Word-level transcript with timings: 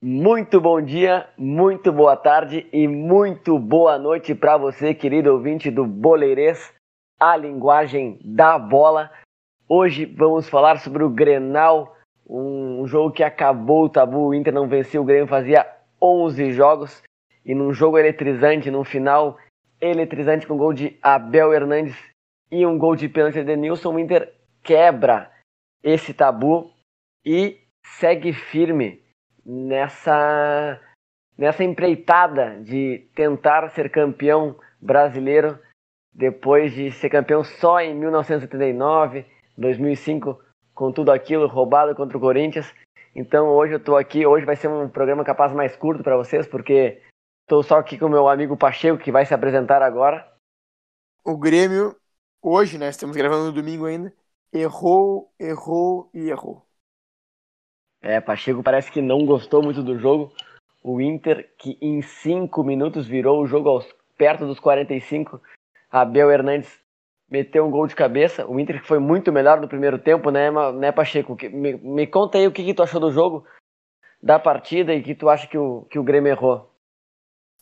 Muito 0.00 0.60
bom 0.60 0.80
dia, 0.80 1.28
muito 1.36 1.92
boa 1.92 2.16
tarde 2.16 2.68
e 2.72 2.86
muito 2.86 3.58
boa 3.58 3.98
noite 3.98 4.32
para 4.32 4.56
você, 4.56 4.94
querido 4.94 5.32
ouvinte 5.32 5.72
do 5.72 5.84
Boleirês, 5.84 6.72
a 7.18 7.36
linguagem 7.36 8.20
da 8.24 8.56
bola. 8.56 9.10
Hoje 9.68 10.04
vamos 10.04 10.48
falar 10.48 10.78
sobre 10.78 11.02
o 11.02 11.10
Grenal, 11.10 11.96
um 12.30 12.86
jogo 12.86 13.10
que 13.10 13.24
acabou 13.24 13.86
o 13.86 13.88
tabu. 13.88 14.28
O 14.28 14.34
Inter 14.34 14.54
não 14.54 14.68
venceu 14.68 15.02
o 15.02 15.04
Grêmio 15.04 15.26
fazia 15.26 15.75
11 16.00 16.52
jogos 16.52 17.02
e 17.44 17.54
num 17.54 17.72
jogo 17.72 17.98
eletrizante, 17.98 18.70
num 18.70 18.84
final 18.84 19.38
eletrizante 19.80 20.46
com 20.46 20.56
gol 20.56 20.72
de 20.72 20.98
Abel 21.02 21.52
Hernandes 21.52 21.96
e 22.50 22.64
um 22.66 22.78
gol 22.78 22.96
de 22.96 23.08
pênalti 23.08 23.42
de 23.42 23.56
Nilson, 23.56 23.94
o 23.94 23.98
Inter 23.98 24.32
quebra 24.62 25.30
esse 25.82 26.12
tabu 26.12 26.70
e 27.24 27.58
segue 27.98 28.32
firme 28.32 29.02
nessa, 29.44 30.80
nessa 31.36 31.62
empreitada 31.62 32.60
de 32.62 33.08
tentar 33.14 33.68
ser 33.70 33.90
campeão 33.90 34.56
brasileiro 34.80 35.58
depois 36.12 36.72
de 36.72 36.90
ser 36.90 37.10
campeão 37.10 37.44
só 37.44 37.80
em 37.80 37.94
1979, 37.94 39.26
2005, 39.56 40.40
com 40.74 40.90
tudo 40.90 41.12
aquilo 41.12 41.46
roubado 41.46 41.94
contra 41.94 42.16
o 42.16 42.20
Corinthians. 42.20 42.72
Então 43.18 43.48
hoje 43.48 43.72
eu 43.72 43.78
estou 43.78 43.96
aqui, 43.96 44.26
hoje 44.26 44.44
vai 44.44 44.56
ser 44.56 44.68
um 44.68 44.90
programa 44.90 45.24
capaz 45.24 45.50
mais 45.50 45.74
curto 45.74 46.04
para 46.04 46.18
vocês, 46.18 46.46
porque 46.46 47.02
estou 47.44 47.62
só 47.62 47.78
aqui 47.78 47.98
com 47.98 48.04
o 48.04 48.10
meu 48.10 48.28
amigo 48.28 48.58
Pacheco, 48.58 49.02
que 49.02 49.10
vai 49.10 49.24
se 49.24 49.32
apresentar 49.32 49.80
agora. 49.80 50.30
O 51.24 51.34
Grêmio, 51.34 51.96
hoje, 52.42 52.76
né, 52.76 52.90
estamos 52.90 53.16
gravando 53.16 53.46
no 53.46 53.52
domingo 53.52 53.86
ainda, 53.86 54.12
errou, 54.52 55.32
errou 55.40 56.10
e 56.12 56.28
errou. 56.28 56.62
É, 58.02 58.20
Pacheco 58.20 58.62
parece 58.62 58.92
que 58.92 59.00
não 59.00 59.24
gostou 59.24 59.62
muito 59.62 59.82
do 59.82 59.98
jogo. 59.98 60.30
O 60.84 61.00
Inter, 61.00 61.50
que 61.56 61.78
em 61.80 62.02
5 62.02 62.62
minutos 62.62 63.06
virou 63.06 63.42
o 63.42 63.46
jogo 63.46 63.70
aos, 63.70 63.90
perto 64.18 64.46
dos 64.46 64.60
45. 64.60 65.40
Abel 65.90 66.30
Hernandes 66.30 66.85
meteu 67.30 67.66
um 67.66 67.70
gol 67.70 67.86
de 67.86 67.94
cabeça. 67.94 68.46
O 68.46 68.58
Inter 68.58 68.80
que 68.80 68.86
foi 68.86 68.98
muito 68.98 69.32
melhor 69.32 69.60
no 69.60 69.68
primeiro 69.68 69.98
tempo, 69.98 70.30
né, 70.30 70.50
né 70.72 70.92
Pacheco? 70.92 71.36
Me, 71.50 71.74
me 71.74 72.06
conta 72.06 72.38
aí 72.38 72.46
o 72.46 72.52
que, 72.52 72.64
que 72.64 72.74
tu 72.74 72.82
achou 72.82 73.00
do 73.00 73.12
jogo, 73.12 73.46
da 74.22 74.38
partida 74.38 74.94
e 74.94 75.02
que 75.02 75.14
tu 75.14 75.28
acha 75.28 75.46
que 75.46 75.58
o, 75.58 75.82
que 75.82 75.98
o 75.98 76.04
Grêmio 76.04 76.30
errou. 76.30 76.70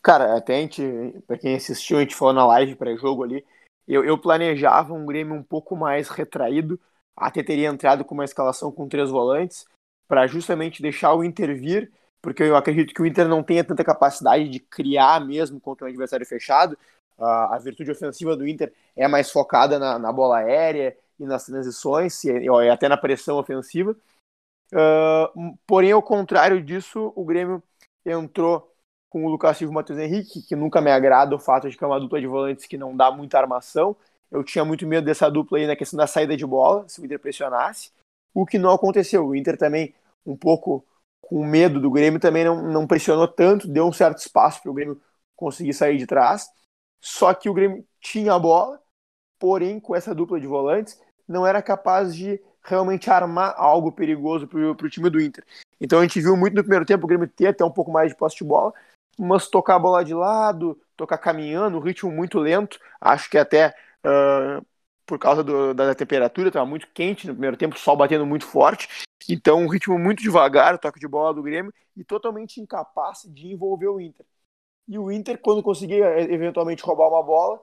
Cara, 0.03 0.37
até 0.37 0.59
a 0.59 0.61
gente, 0.61 0.83
pra 1.27 1.39
quem 1.39 1.55
assistiu, 1.55 1.97
a 1.97 2.01
gente 2.01 2.15
falou 2.15 2.35
na 2.35 2.47
live 2.47 2.77
pré-jogo 2.77 3.25
ali, 3.25 3.45
eu, 3.89 4.05
eu 4.05 4.19
planejava 4.19 4.93
um 4.93 5.07
Grêmio 5.07 5.35
um 5.35 5.43
pouco 5.43 5.75
mais 5.75 6.09
retraído, 6.09 6.79
até 7.17 7.43
teria 7.43 7.69
entrado 7.69 8.05
com 8.05 8.15
uma 8.15 8.25
escalação 8.25 8.71
com 8.71 8.89
três 8.89 9.11
volantes, 9.11 9.67
para 10.07 10.27
justamente 10.27 10.83
deixar 10.83 11.15
o 11.15 11.25
Inter 11.25 11.57
vir, 11.59 11.91
porque 12.25 12.43
eu 12.43 12.57
acredito 12.57 12.95
que 12.95 13.03
o 13.03 13.07
Inter 13.07 13.29
não 13.29 13.43
tenha 13.43 13.63
tanta 13.63 13.85
capacidade 13.85 14.49
de 14.49 14.59
criar 14.59 15.21
mesmo 15.21 15.61
contra 15.61 15.85
um 15.85 15.91
adversário 15.91 16.25
fechado. 16.25 16.77
A 17.19 17.59
virtude 17.59 17.91
ofensiva 17.91 18.35
do 18.35 18.49
Inter 18.49 18.73
é 18.97 19.07
mais 19.07 19.31
focada 19.31 19.79
na, 19.79 19.99
na 19.99 20.11
bola 20.11 20.39
aérea 20.39 20.97
e 21.21 21.27
nas 21.27 21.45
transições, 21.45 22.25
e 22.25 22.49
até 22.73 22.89
na 22.89 22.97
pressão 22.97 23.37
ofensiva. 23.37 23.95
Uh, 24.73 25.55
porém, 25.67 25.93
ao 25.93 26.03
contrário 26.03 26.63
disso, 26.63 27.13
o 27.15 27.27
Grêmio 27.27 27.63
entrou 28.07 28.73
com 29.11 29.27
o 29.27 29.29
Lucas 29.29 29.59
Silva 29.59 29.71
e 29.71 29.73
o 29.73 29.75
Matheus 29.75 29.99
Henrique, 29.99 30.43
que 30.43 30.57
nunca 30.57 30.81
me 30.81 30.91
agrada 30.91 31.37
o 31.37 31.39
fato 31.39 31.69
de 31.69 31.77
que 31.77 31.85
é 31.85 31.87
uma 31.87 32.01
dupla 32.01 32.19
de 32.19 32.27
volantes 32.27 32.65
que 32.65 32.79
não 32.79 32.97
dá 32.97 33.11
muita 33.11 33.39
armação. 33.39 33.95
Eu 34.33 34.43
tinha 34.43 34.65
muito 34.65 34.87
medo 34.87 35.05
dessa 35.05 35.31
dupla 35.31 35.59
aí 35.59 35.67
na 35.67 35.77
questão 35.77 35.99
da 35.99 36.07
saída 36.07 36.35
de 36.35 36.47
bola, 36.47 36.89
se 36.89 37.03
o 37.03 37.05
Inter 37.05 37.21
pressionasse 37.21 37.93
o 38.33 38.47
que 38.47 38.59
não 38.59 38.71
aconteceu. 38.71 39.27
O 39.27 39.37
Inter 39.37 39.59
também, 39.59 39.95
um 40.25 40.35
pouco 40.35 40.85
com 41.29 41.45
medo 41.45 41.81
do 41.81 41.91
Grêmio, 41.91 42.21
também 42.21 42.45
não, 42.45 42.63
não 42.63 42.87
pressionou 42.87 43.27
tanto, 43.27 43.69
deu 43.69 43.87
um 43.87 43.93
certo 43.93 44.19
espaço 44.19 44.63
para 44.63 44.71
o 44.71 44.75
Grêmio 44.75 45.01
conseguir 45.37 45.73
sair 45.73 45.99
de 45.99 46.07
trás. 46.07 46.47
Só 47.01 47.33
que 47.35 47.49
o 47.49 47.55
Grêmio 47.55 47.85
tinha 48.01 48.35
a 48.35 48.39
bola, 48.39 48.81
porém, 49.39 49.81
com 49.81 49.95
essa 49.95 50.15
dupla 50.15 50.41
de 50.41 50.47
volantes, 50.47 50.99
não 51.27 51.47
era 51.47 51.63
capaz 51.63 52.15
de 52.15 52.41
realmente 52.63 53.11
armar 53.11 53.55
algo 53.57 53.93
perigoso 53.93 54.47
para 54.47 54.59
o 54.59 54.91
time 54.91 55.11
do 55.11 55.21
Inter. 55.21 55.45
Então 55.81 55.99
a 55.99 56.03
gente 56.03 56.21
viu 56.21 56.37
muito 56.37 56.55
no 56.55 56.63
primeiro 56.63 56.85
tempo 56.85 57.05
o 57.05 57.09
Grêmio 57.09 57.29
ter 57.29 57.49
até 57.49 57.65
um 57.65 57.71
pouco 57.71 57.91
mais 57.91 58.11
de 58.11 58.17
posse 58.17 58.37
de 58.37 58.45
bola, 58.45 58.73
mas 59.19 59.49
tocar 59.49 59.77
a 59.77 59.79
bola 59.79 60.05
de 60.05 60.15
lado, 60.15 60.81
tocar 60.97 61.19
caminhando, 61.19 61.79
ritmo 61.79 62.11
muito 62.11 62.39
lento. 62.39 62.79
Acho 63.01 63.29
que 63.29 63.39
até 63.39 63.75
uh, 64.05 64.65
por 65.07 65.19
causa 65.19 65.45
do, 65.45 65.75
da 65.75 65.95
temperatura, 65.95 66.49
estava 66.49 66.67
muito 66.67 66.89
quente 66.93 67.27
no 67.27 67.35
primeiro 67.35 67.57
tempo, 67.57 67.77
o 67.77 67.79
sol 67.79 67.97
batendo 67.97 68.27
muito 68.27 68.47
forte. 68.47 68.89
Então, 69.29 69.61
um 69.61 69.69
ritmo 69.69 69.99
muito 69.99 70.23
devagar, 70.23 70.75
o 70.75 70.79
toque 70.79 71.01
de 71.01 71.09
bola 71.09 71.35
do 71.35 71.43
Grêmio, 71.43 71.73
e 71.97 72.05
totalmente 72.05 72.61
incapaz 72.61 73.23
de 73.27 73.53
envolver 73.53 73.89
o 73.89 74.01
Inter. 74.01 74.27
E 74.87 74.99
o 74.99 75.11
Inter, 75.11 75.39
quando 75.39 75.63
conseguia 75.63 76.07
eh, 76.07 76.33
eventualmente 76.33 76.83
roubar 76.83 77.09
uma 77.09 77.23
bola, 77.23 77.61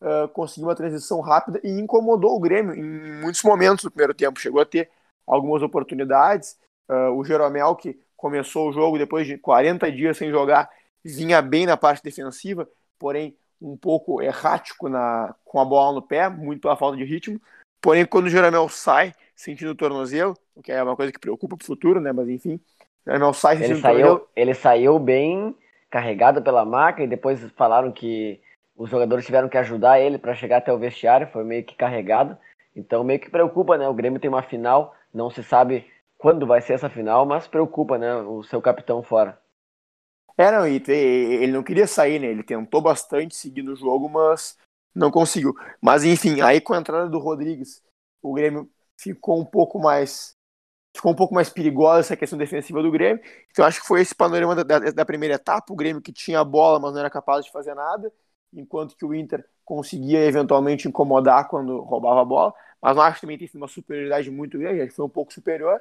uh, 0.00 0.28
conseguiu 0.28 0.68
uma 0.68 0.74
transição 0.74 1.20
rápida 1.20 1.60
e 1.62 1.70
incomodou 1.70 2.36
o 2.36 2.40
Grêmio 2.40 2.74
em 2.74 3.20
muitos 3.20 3.42
momentos 3.42 3.84
do 3.84 3.90
primeiro 3.90 4.14
tempo. 4.14 4.40
Chegou 4.40 4.60
a 4.60 4.66
ter 4.66 4.90
algumas 5.26 5.62
oportunidades. 5.62 6.56
Uh, 6.88 7.12
o 7.16 7.24
Jeromel, 7.24 7.76
que 7.76 7.98
começou 8.16 8.68
o 8.68 8.72
jogo 8.72 8.98
depois 8.98 9.26
de 9.26 9.36
40 9.36 9.90
dias 9.92 10.16
sem 10.16 10.30
jogar, 10.30 10.70
vinha 11.04 11.42
bem 11.42 11.66
na 11.66 11.76
parte 11.76 12.02
defensiva, 12.02 12.68
porém 12.98 13.36
um 13.60 13.76
pouco 13.76 14.20
errático 14.20 14.88
na, 14.88 15.34
com 15.44 15.60
a 15.60 15.64
bola 15.64 15.94
no 15.94 16.02
pé, 16.02 16.28
muito 16.28 16.62
pela 16.62 16.76
falta 16.76 16.96
de 16.96 17.04
ritmo. 17.04 17.40
Porém, 17.80 18.06
quando 18.06 18.26
o 18.26 18.30
Jeromel 18.30 18.68
sai 18.68 19.14
sentindo 19.34 19.70
o 19.70 19.74
tornozelo, 19.74 20.34
o 20.54 20.62
que 20.62 20.72
é 20.72 20.82
uma 20.82 20.96
coisa 20.96 21.12
que 21.12 21.18
preocupa 21.18 21.56
para 21.56 21.64
o 21.64 21.66
futuro, 21.66 22.00
né? 22.00 22.12
Mas 22.12 22.28
enfim, 22.28 22.60
o 23.06 23.10
Jeromel 23.10 23.32
sai 23.32 23.62
ele 23.62 23.76
saiu, 23.76 24.14
o. 24.14 24.28
Ele 24.34 24.54
saiu 24.54 24.98
bem 24.98 25.54
carregado 25.90 26.42
pela 26.42 26.64
maca 26.64 27.02
e 27.02 27.06
depois 27.06 27.40
falaram 27.52 27.92
que 27.92 28.40
os 28.76 28.88
jogadores 28.88 29.26
tiveram 29.26 29.48
que 29.48 29.58
ajudar 29.58 30.00
ele 30.00 30.18
para 30.18 30.34
chegar 30.34 30.58
até 30.58 30.72
o 30.72 30.78
vestiário, 30.78 31.28
foi 31.28 31.44
meio 31.44 31.64
que 31.64 31.74
carregado. 31.74 32.36
Então 32.74 33.04
meio 33.04 33.20
que 33.20 33.30
preocupa, 33.30 33.76
né? 33.76 33.88
O 33.88 33.94
Grêmio 33.94 34.20
tem 34.20 34.30
uma 34.30 34.42
final, 34.42 34.94
não 35.12 35.30
se 35.30 35.42
sabe 35.42 35.86
quando 36.16 36.46
vai 36.46 36.60
ser 36.60 36.74
essa 36.74 36.88
final, 36.88 37.26
mas 37.26 37.46
preocupa, 37.46 37.98
né? 37.98 38.14
O 38.16 38.42
seu 38.42 38.62
capitão 38.62 39.02
fora. 39.02 39.38
É, 40.38 40.50
não, 40.50 40.66
e 40.66 40.82
ele 40.88 41.52
não 41.52 41.62
queria 41.62 41.86
sair, 41.86 42.18
né? 42.18 42.28
Ele 42.28 42.42
tentou 42.42 42.80
bastante 42.80 43.34
seguir 43.34 43.62
no 43.62 43.76
jogo, 43.76 44.08
mas 44.08 44.56
não 44.94 45.10
conseguiu. 45.10 45.54
Mas 45.80 46.04
enfim, 46.04 46.40
aí 46.40 46.60
com 46.60 46.72
a 46.72 46.78
entrada 46.78 47.08
do 47.08 47.18
Rodrigues, 47.18 47.82
o 48.22 48.32
Grêmio 48.32 48.68
ficou 49.00 49.40
um 49.40 49.44
pouco 49.44 49.78
mais 49.78 50.36
ficou 50.94 51.12
um 51.12 51.16
pouco 51.16 51.34
mais 51.34 51.48
perigosa 51.48 52.00
essa 52.00 52.16
questão 52.16 52.38
defensiva 52.38 52.82
do 52.82 52.90
Grêmio. 52.90 53.22
Então 53.50 53.64
acho 53.64 53.80
que 53.80 53.86
foi 53.86 54.02
esse 54.02 54.14
panorama 54.14 54.54
da, 54.54 54.62
da, 54.62 54.90
da, 54.90 55.04
primeira 55.06 55.36
etapa, 55.36 55.72
o 55.72 55.76
Grêmio 55.76 56.02
que 56.02 56.12
tinha 56.12 56.40
a 56.40 56.44
bola, 56.44 56.78
mas 56.78 56.92
não 56.92 57.00
era 57.00 57.10
capaz 57.10 57.44
de 57.44 57.50
fazer 57.50 57.74
nada, 57.74 58.12
enquanto 58.52 58.96
que 58.96 59.04
o 59.04 59.14
Inter 59.14 59.44
conseguia 59.64 60.24
eventualmente 60.24 60.86
incomodar 60.86 61.48
quando 61.48 61.80
roubava 61.80 62.20
a 62.20 62.24
bola, 62.24 62.54
mas 62.80 62.96
não 62.96 63.02
acho 63.02 63.16
que 63.16 63.20
também 63.22 63.38
tem 63.38 63.48
uma 63.54 63.68
superioridade 63.68 64.30
muito 64.30 64.58
grande, 64.58 64.82
acho 64.82 64.90
que 64.90 64.96
foi 64.96 65.06
um 65.06 65.08
pouco 65.08 65.32
superior. 65.32 65.80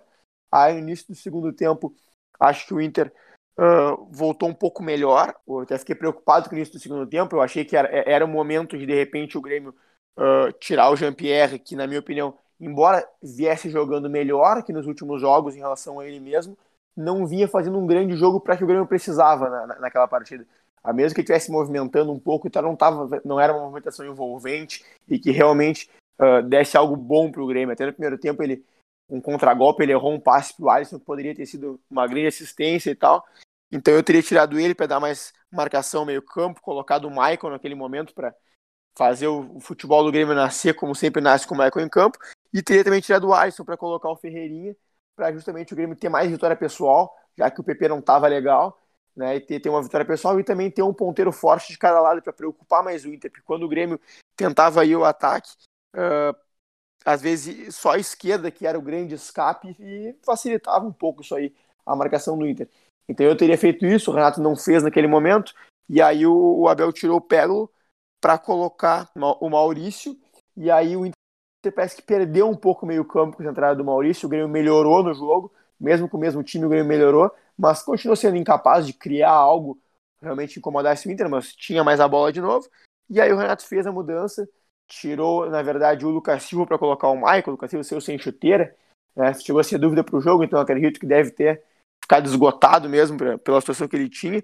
Aí 0.52 0.74
no 0.74 0.80
início 0.80 1.08
do 1.08 1.16
segundo 1.16 1.52
tempo, 1.52 1.94
acho 2.40 2.66
que 2.68 2.74
o 2.74 2.82
Inter 2.82 3.12
uh, 3.58 4.06
voltou 4.12 4.50
um 4.50 4.54
pouco 4.54 4.84
melhor. 4.84 5.36
Eu 5.48 5.62
até 5.62 5.78
fiquei 5.78 5.96
preocupado 5.96 6.50
com 6.50 6.58
isso 6.58 6.74
do 6.74 6.80
segundo 6.80 7.08
tempo. 7.08 7.36
Eu 7.36 7.42
achei 7.42 7.66
que 7.66 7.76
era, 7.76 7.90
era 7.90 8.26
o 8.26 8.28
momento 8.28 8.78
de, 8.78 8.86
de 8.86 8.94
repente, 8.94 9.38
o 9.38 9.42
Grêmio 9.42 9.76
uh, 10.18 10.52
tirar 10.60 10.90
o 10.90 10.96
Jean-Pierre, 10.96 11.60
que, 11.60 11.76
na 11.76 11.88
minha 11.88 12.00
opinião, 12.00 12.38
embora 12.62 13.06
viesse 13.22 13.70
jogando 13.70 14.10
melhor 14.10 14.64
que 14.64 14.72
nos 14.72 14.86
últimos 14.86 15.20
jogos 15.20 15.56
em 15.56 15.60
relação 15.60 16.00
a 16.00 16.08
ele 16.08 16.20
mesmo, 16.20 16.58
não 16.96 17.26
vinha 17.26 17.48
fazendo 17.48 17.78
um 17.80 17.88
grande 17.88 18.16
jogo 18.16 18.40
para 18.40 18.56
que 18.56 18.64
o 18.64 18.68
Grêmio 18.68 18.86
precisava 18.86 19.50
na, 19.50 19.68
na, 19.68 19.80
naquela 19.80 20.08
partida. 20.08 20.46
A 20.84 20.94
mesmo 20.94 21.16
que 21.16 21.22
ele 21.22 21.26
estivesse 21.26 21.52
movimentando 21.52 22.12
um 22.12 22.20
pouco, 22.20 22.48
então 22.48 22.62
não, 22.62 22.76
tava, 22.76 23.22
não 23.26 23.40
era 23.40 23.54
uma 23.54 23.64
movimentação 23.64 24.06
envolvente 24.06 24.84
e 25.08 25.18
que 25.18 25.32
realmente 25.32 25.90
uh, 26.20 26.42
desse 26.42 26.78
algo 26.78 26.96
bom 26.96 27.32
para 27.32 27.42
o 27.42 27.48
Grêmio. 27.48 27.74
Até 27.74 27.86
no 27.86 27.94
primeiro 27.94 28.18
tempo 28.18 28.44
ele 28.44 28.64
um 29.10 29.20
contragolpe, 29.20 29.84
ele 29.84 29.92
errou 29.92 30.14
um 30.14 30.20
passe 30.20 30.56
pro 30.56 30.70
Alisson, 30.70 30.98
que 30.98 31.06
poderia 31.06 31.36
ter 31.36 31.46
sido 31.46 31.80
uma 31.90 32.08
grande 32.08 32.28
assistência 32.28 32.92
e 32.92 32.96
tal. 32.96 33.26
Então 33.72 33.94
eu 33.94 34.04
teria 34.04 34.24
tirado 34.24 34.60
ele 34.60 34.74
para 34.74 34.86
dar 34.86 35.00
mais 35.00 35.34
marcação 35.52 36.06
meio 36.06 36.22
campo, 36.22 36.62
colocado 36.62 37.06
o 37.06 37.10
Michael 37.10 37.52
naquele 37.52 37.76
momento 37.76 38.14
para 38.14 38.34
fazer 38.98 39.28
o, 39.28 39.60
futebol 39.60 40.04
do 40.04 40.12
Grêmio 40.12 40.34
nascer 40.34 40.74
como 40.74 40.96
sempre 40.96 41.22
nasce 41.22 41.48
com 41.48 41.56
o 41.56 41.58
Michael 41.58 41.86
em 41.86 41.90
campo, 41.90 42.18
e 42.54 42.62
teria 42.62 42.84
também 42.84 43.02
tirado 43.02 43.28
o 43.28 43.34
Alisson 43.34 43.64
para 43.64 43.78
colocar 43.78 44.10
o 44.10 44.16
Ferreirinha, 44.16 44.76
para 45.16 45.32
justamente 45.32 45.74
o 45.74 45.76
Grêmio 45.76 45.96
ter 45.96 46.10
mais 46.10 46.30
vitória 46.30 46.56
pessoal, 46.56 47.16
já 47.38 47.50
que 47.50 47.62
o 47.62 47.64
PP 47.64 47.88
não 47.88 48.00
estava 48.00 48.28
legal, 48.28 48.78
né, 49.16 49.36
e 49.36 49.42
ter, 49.42 49.60
ter 49.60 49.70
uma 49.70 49.82
vitória 49.82 50.06
pessoal 50.06 50.40
e 50.40 50.44
também 50.44 50.72
ter 50.72 50.82
um 50.82 50.94
ponteiro 50.94 51.32
forte 51.32 51.72
de 51.72 51.78
cada 51.78 52.00
lado 52.00 52.22
para 52.22 52.34
preocupar 52.34 52.84
mais 52.84 53.06
o 53.06 53.14
Inter, 53.14 53.30
porque 53.30 53.46
quando 53.46 53.64
o 53.64 53.70
Grêmio 53.70 54.00
tentava 54.36 54.86
ir 54.86 54.96
o 54.96 55.06
ataque, 55.06 55.52
uh, 55.96 56.36
às 57.06 57.22
vezes 57.22 57.76
só 57.76 57.92
a 57.92 58.00
esquerda 58.00 58.52
que 58.52 58.66
era 58.66 58.78
o 58.78 58.82
grande 58.82 59.16
escape 59.16 59.76
e 59.80 60.16
facilitava 60.24 60.86
um 60.86 60.94
pouco 60.94 61.22
isso 61.22 61.36
aí, 61.36 61.54
a 61.86 61.96
marcação 61.96 62.38
do 62.38 62.48
Inter. 62.48 62.70
Então 63.08 63.26
eu 63.26 63.36
teria 63.36 63.58
feito 63.58 63.86
isso, 63.86 64.12
o 64.12 64.14
Renato 64.14 64.42
não 64.42 64.56
fez 64.56 64.84
naquele 64.84 65.08
momento, 65.08 65.54
e 65.90 66.02
aí 66.02 66.26
o, 66.26 66.60
o 66.60 66.68
Abel 66.70 66.94
tirou 66.94 67.18
o 67.18 67.22
Pego 67.22 67.72
para 68.22 68.38
colocar 68.38 69.12
o 69.16 69.50
Maurício, 69.50 70.18
e 70.56 70.70
aí 70.72 70.96
o 70.96 71.06
Inter 71.06 71.21
parece 71.70 71.98
que 71.98 72.02
perdeu 72.02 72.50
um 72.50 72.56
pouco 72.56 72.86
o 72.86 72.88
meio 72.88 73.06
campo 73.06 73.38
com 73.38 73.44
a 73.44 73.46
entrada 73.46 73.76
do 73.76 73.86
Maurício, 73.86 74.26
o 74.26 74.30
Grêmio 74.30 74.48
melhorou 74.48 75.04
no 75.04 75.14
jogo, 75.14 75.54
mesmo 75.80 76.10
com 76.10 76.18
o 76.18 76.20
mesmo 76.20 76.42
time 76.42 76.66
o 76.66 76.70
Grêmio 76.70 76.88
melhorou, 76.88 77.32
mas 77.58 77.84
continuou 77.84 78.16
sendo 78.16 78.38
incapaz 78.38 78.88
de 78.88 78.94
criar 78.94 79.32
algo 79.32 79.80
realmente 80.22 80.58
incomodasse 80.58 81.08
o 81.08 81.12
Inter, 81.12 81.30
mas 81.30 81.54
tinha 81.54 81.84
mais 81.84 82.00
a 82.00 82.08
bola 82.08 82.32
de 82.32 82.42
novo, 82.42 82.68
e 83.10 83.20
aí 83.20 83.32
o 83.34 83.38
Renato 83.38 83.66
fez 83.66 83.86
a 83.86 83.92
mudança, 83.92 84.48
tirou, 84.88 85.50
na 85.50 85.62
verdade, 85.62 86.06
o 86.06 86.10
Lucas 86.10 86.44
Silva 86.44 86.66
para 86.66 86.78
colocar 86.78 87.10
o 87.10 87.16
Michael, 87.16 87.44
o 87.48 87.52
Lucas 87.52 87.70
Silva 87.70 87.84
saiu 87.84 88.02
sem 88.02 88.18
chuteira, 88.18 88.76
né? 89.16 89.34
chegou 89.34 89.60
a 89.60 89.64
ser 89.64 89.78
dúvida 89.78 90.04
para 90.04 90.16
o 90.16 90.22
jogo, 90.22 90.44
então 90.44 90.60
acredito 90.60 91.00
que 91.00 91.06
deve 91.06 91.32
ter 91.32 91.64
ficado 92.02 92.26
esgotado 92.26 92.88
mesmo 92.88 93.18
pela 93.40 93.62
situação 93.62 93.88
que 93.88 93.96
ele 93.96 94.10
tinha, 94.10 94.44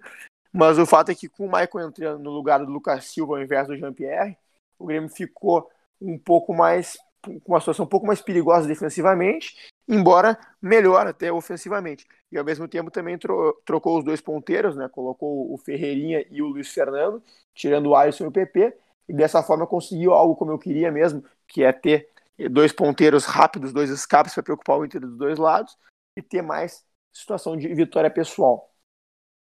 mas 0.52 0.78
o 0.80 0.86
fato 0.86 1.12
é 1.12 1.16
que 1.16 1.30
com 1.30 1.46
o 1.46 1.52
Michael 1.52 1.90
entrando 1.90 2.24
no 2.24 2.32
lugar 2.32 2.66
do 2.66 2.72
Lucas 2.72 3.06
Silva 3.06 3.36
ao 3.36 3.42
invés 3.42 3.68
do 3.68 3.78
Jean-Pierre, 3.78 4.38
o 4.80 4.86
Grêmio 4.86 5.10
ficou 5.10 5.70
um 6.02 6.18
pouco 6.18 6.54
mais 6.54 6.98
com 7.22 7.40
uma 7.48 7.60
situação 7.60 7.86
um 7.86 7.90
pouco 7.90 8.06
mais 8.06 8.22
perigosa 8.22 8.68
defensivamente, 8.68 9.56
embora 9.88 10.38
melhor 10.62 11.08
até 11.08 11.32
ofensivamente. 11.32 12.06
E 12.32 12.38
ao 12.38 12.46
mesmo 12.46 12.68
tempo 12.68 12.92
também 12.92 13.18
tro 13.18 13.54
trocou 13.66 13.98
os 13.98 14.04
dois 14.04 14.22
ponteiros, 14.22 14.76
né? 14.76 14.88
Colocou 14.90 15.54
o 15.54 15.58
Ferreirinha 15.58 16.26
e 16.30 16.42
o 16.42 16.48
Luiz 16.48 16.72
Fernando, 16.72 17.22
tirando 17.54 17.88
o 17.88 17.96
Alisson 17.96 18.26
e 18.26 18.28
o 18.28 18.32
PP, 18.32 18.78
e 19.10 19.14
dessa 19.14 19.42
forma 19.42 19.66
conseguiu 19.66 20.14
algo 20.14 20.36
como 20.36 20.52
eu 20.52 20.60
queria 20.60 20.92
mesmo, 20.92 21.24
que 21.48 21.64
é 21.64 21.72
ter 21.72 22.10
dois 22.52 22.72
ponteiros 22.72 23.26
rápidos, 23.26 23.74
dois 23.74 23.90
escapes 23.90 24.34
para 24.34 24.44
preocupar 24.44 24.78
o 24.78 24.86
Inter 24.86 25.02
dos 25.02 25.18
dois 25.18 25.40
lados 25.40 25.78
e 26.16 26.22
ter 26.22 26.42
mais 26.42 26.86
situação 27.14 27.58
de 27.58 27.74
vitória 27.74 28.10
pessoal. 28.10 28.72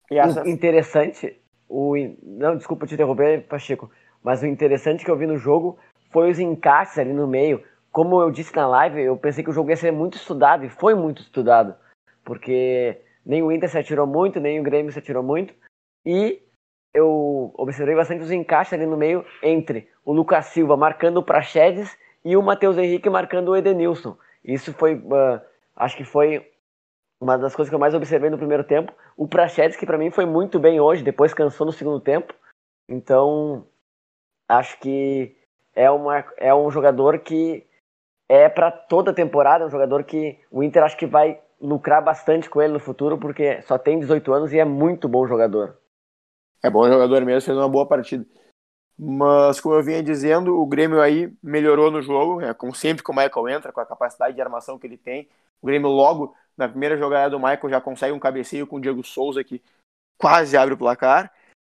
Essa... 0.10 0.48
Interessante, 0.48 1.39
o 1.68 1.94
não, 2.24 2.57
desculpa 2.57 2.88
te 2.88 2.95
interromper, 2.95 3.45
Pacheco, 3.48 3.92
mas 4.24 4.42
o 4.42 4.48
interessante 4.48 5.06
que 5.06 5.12
eu 5.12 5.18
vi 5.18 5.27
no 5.27 5.38
jogo 5.38 5.77
foi 6.10 6.32
os 6.32 6.40
encaixes 6.40 6.98
ali 6.98 7.14
no 7.14 7.28
meio. 7.28 7.64
Como 7.92 8.22
eu 8.22 8.32
disse 8.32 8.56
na 8.56 8.68
live, 8.68 9.02
eu 9.02 9.18
pensei 9.18 9.44
que 9.44 9.50
o 9.50 9.54
jogo 9.54 9.70
ia 9.70 9.76
ser 9.76 9.92
muito 9.92 10.18
estudado, 10.18 10.66
e 10.66 10.70
foi 10.70 10.94
muito 10.94 11.22
estudado. 11.22 11.76
Porque 12.24 13.02
nem 13.26 13.42
o 13.42 13.52
Inter 13.52 13.70
se 13.70 13.78
atirou 13.78 14.06
muito, 14.06 14.40
nem 14.40 14.60
o 14.60 14.64
Grêmio 14.64 14.92
se 14.92 15.00
atirou 15.00 15.24
muito. 15.24 15.54
E 16.06 16.42
eu 16.94 17.52
observei 17.56 17.96
bastante 17.96 18.24
os 18.24 18.32
encaixes 18.32 18.74
ali 18.74 18.86
no 18.86 18.98
meio 18.98 19.26
entre 19.44 19.90
o 20.04 20.12
Lucas 20.12 20.48
Silva 20.48 20.76
marcando 20.76 21.18
o 21.18 21.24
Praxedes 21.24 21.98
e 22.24 22.36
o 22.36 22.42
Matheus 22.42 22.78
Henrique 22.78 23.10
marcando 23.10 23.50
o 23.50 23.56
Edenilson. 23.56 24.18
Isso 24.44 24.74
foi, 24.74 24.96
uh, 24.96 25.42
acho 25.76 25.98
que 25.98 26.04
foi 26.04 26.48
uma 27.22 27.38
das 27.38 27.56
coisas 27.56 27.70
que 27.70 27.76
eu 27.76 27.80
mais 27.80 27.94
observei 27.94 28.30
no 28.30 28.38
primeiro 28.38 28.64
tempo. 28.64 28.94
O 29.18 29.28
Praxedes, 29.28 29.78
que 29.78 29.86
para 29.86 29.98
mim 29.98 30.10
foi 30.10 30.26
muito 30.26 30.60
bem 30.60 30.80
hoje, 30.80 31.04
depois 31.04 31.34
cansou 31.34 31.66
no 31.66 31.72
segundo 31.72 32.00
tempo. 32.00 32.34
Então, 32.88 33.68
acho 34.48 34.80
que 34.80 35.36
é, 35.80 35.90
uma, 35.90 36.26
é 36.36 36.54
um 36.54 36.70
jogador 36.70 37.20
que 37.20 37.66
é 38.28 38.50
para 38.50 38.70
toda 38.70 39.12
a 39.12 39.14
temporada, 39.14 39.64
é 39.64 39.68
um 39.68 39.72
jogador 39.72 40.04
que 40.04 40.38
o 40.52 40.62
Inter 40.62 40.84
acho 40.84 40.98
que 40.98 41.08
vai 41.08 41.42
lucrar 41.62 42.04
bastante 42.04 42.50
com 42.50 42.62
ele 42.62 42.74
no 42.74 42.81
futuro, 42.81 43.18
porque 43.18 43.62
só 43.62 43.78
tem 43.78 43.98
18 43.98 44.34
anos 44.34 44.52
e 44.52 44.60
é 44.60 44.66
muito 44.66 45.08
bom 45.08 45.26
jogador. 45.26 45.78
É 46.62 46.70
bom 46.70 46.86
jogador 46.86 47.24
mesmo, 47.24 47.46
fez 47.46 47.58
uma 47.58 47.70
boa 47.70 47.88
partida. 47.88 48.26
Mas, 48.98 49.62
como 49.62 49.76
eu 49.76 49.81
vinha 49.81 50.04
dizendo, 50.04 50.60
o 50.60 50.66
Grêmio 50.66 51.00
aí 51.00 51.34
melhorou 51.42 51.90
no 51.90 52.02
jogo, 52.02 52.42
né? 52.42 52.54
como 52.54 52.76
sempre 52.76 53.02
que 53.02 53.10
o 53.10 53.16
Michael 53.16 53.48
entra, 53.48 53.72
com 53.72 53.80
a 53.80 53.86
capacidade 53.86 54.36
de 54.36 54.42
armação 54.42 54.78
que 54.78 54.86
ele 54.86 54.98
tem. 54.98 55.30
O 55.62 55.68
Grêmio 55.68 55.88
logo, 55.88 56.36
na 56.58 56.68
primeira 56.68 56.98
jogada 56.98 57.30
do 57.30 57.40
Michael, 57.40 57.70
já 57.70 57.80
consegue 57.80 58.12
um 58.12 58.20
cabeceio 58.20 58.68
com 58.68 58.76
o 58.76 58.81
Diego 58.81 59.02
Souza, 59.02 59.46
que 59.46 59.64
quase 60.18 60.58
abre 60.58 60.74
o 60.74 60.78
placar. 60.78 61.31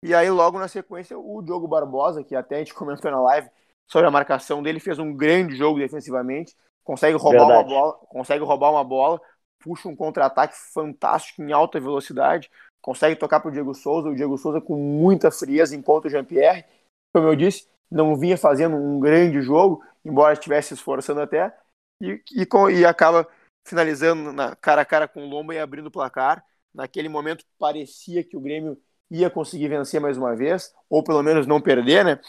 E 0.02 0.16
aí, 0.16 0.30
logo 0.30 0.58
na 0.58 0.70
sequência, 0.70 1.20
o 1.20 1.42
Diogo 1.42 1.68
Barbosa, 1.68 2.24
que 2.24 2.34
até 2.34 2.56
a 2.56 2.60
gente 2.60 2.74
comentou 2.74 3.12
na 3.12 3.20
live, 3.20 3.50
sobre 3.90 4.08
a 4.08 4.12
marcação 4.12 4.62
dele, 4.62 4.80
fez 4.80 5.00
um 5.00 5.14
grande 5.14 5.56
jogo 5.56 5.80
defensivamente, 5.80 6.56
consegue 6.84 7.18
roubar 7.18 7.48
Verdade. 7.48 7.74
uma 7.74 7.82
bola, 7.82 7.94
consegue 8.08 8.44
roubar 8.44 8.72
uma 8.72 8.84
bola, 8.84 9.22
puxa 9.60 9.90
um 9.90 9.96
contra-ataque 9.96 10.56
fantástico 10.74 11.42
em 11.42 11.52
alta 11.52 11.80
velocidade, 11.80 12.50
consegue 12.82 13.16
tocar 13.16 13.40
para 13.40 13.50
o 13.50 13.52
Diego 13.52 13.74
Souza, 13.74 14.10
o 14.10 14.16
Diego 14.16 14.38
Souza 14.38 14.62
com 14.62 14.76
muita 14.76 15.32
frieza 15.32 15.76
enquanto 15.76 16.06
o 16.06 16.10
Jean-Pierre, 16.10 16.66
como 17.14 17.28
eu 17.28 17.36
disse, 17.36 17.68
não 17.90 18.16
vinha 18.16 18.38
fazendo 18.38 18.76
um 18.76 19.00
grande 19.00 19.42
jogo, 19.42 19.84
embora 20.06 20.34
estivesse 20.34 20.74
esforçando 20.74 21.22
até, 21.22 21.54
e, 22.02 22.22
e, 22.32 22.48
e 22.78 22.86
acaba 22.86 23.28
finalizando 23.68 24.32
na 24.32 24.56
cara 24.56 24.82
a 24.82 24.86
cara 24.86 25.08
com 25.08 25.26
o 25.26 25.30
Lomba 25.30 25.54
e 25.54 25.60
abrindo 25.60 25.88
o 25.88 25.92
placar. 25.92 26.44
Naquele 26.74 27.10
momento 27.10 27.44
parecia 27.58 28.24
que 28.24 28.38
o 28.38 28.40
Grêmio 28.40 28.80
ia 29.10 29.30
conseguir 29.30 29.68
vencer 29.68 30.00
mais 30.00 30.18
uma 30.18 30.36
vez, 30.36 30.74
ou 30.90 31.04
pelo 31.04 31.24
menos 31.24 31.48
não 31.48 31.60
perder, 31.60 32.06
né? 32.06 32.20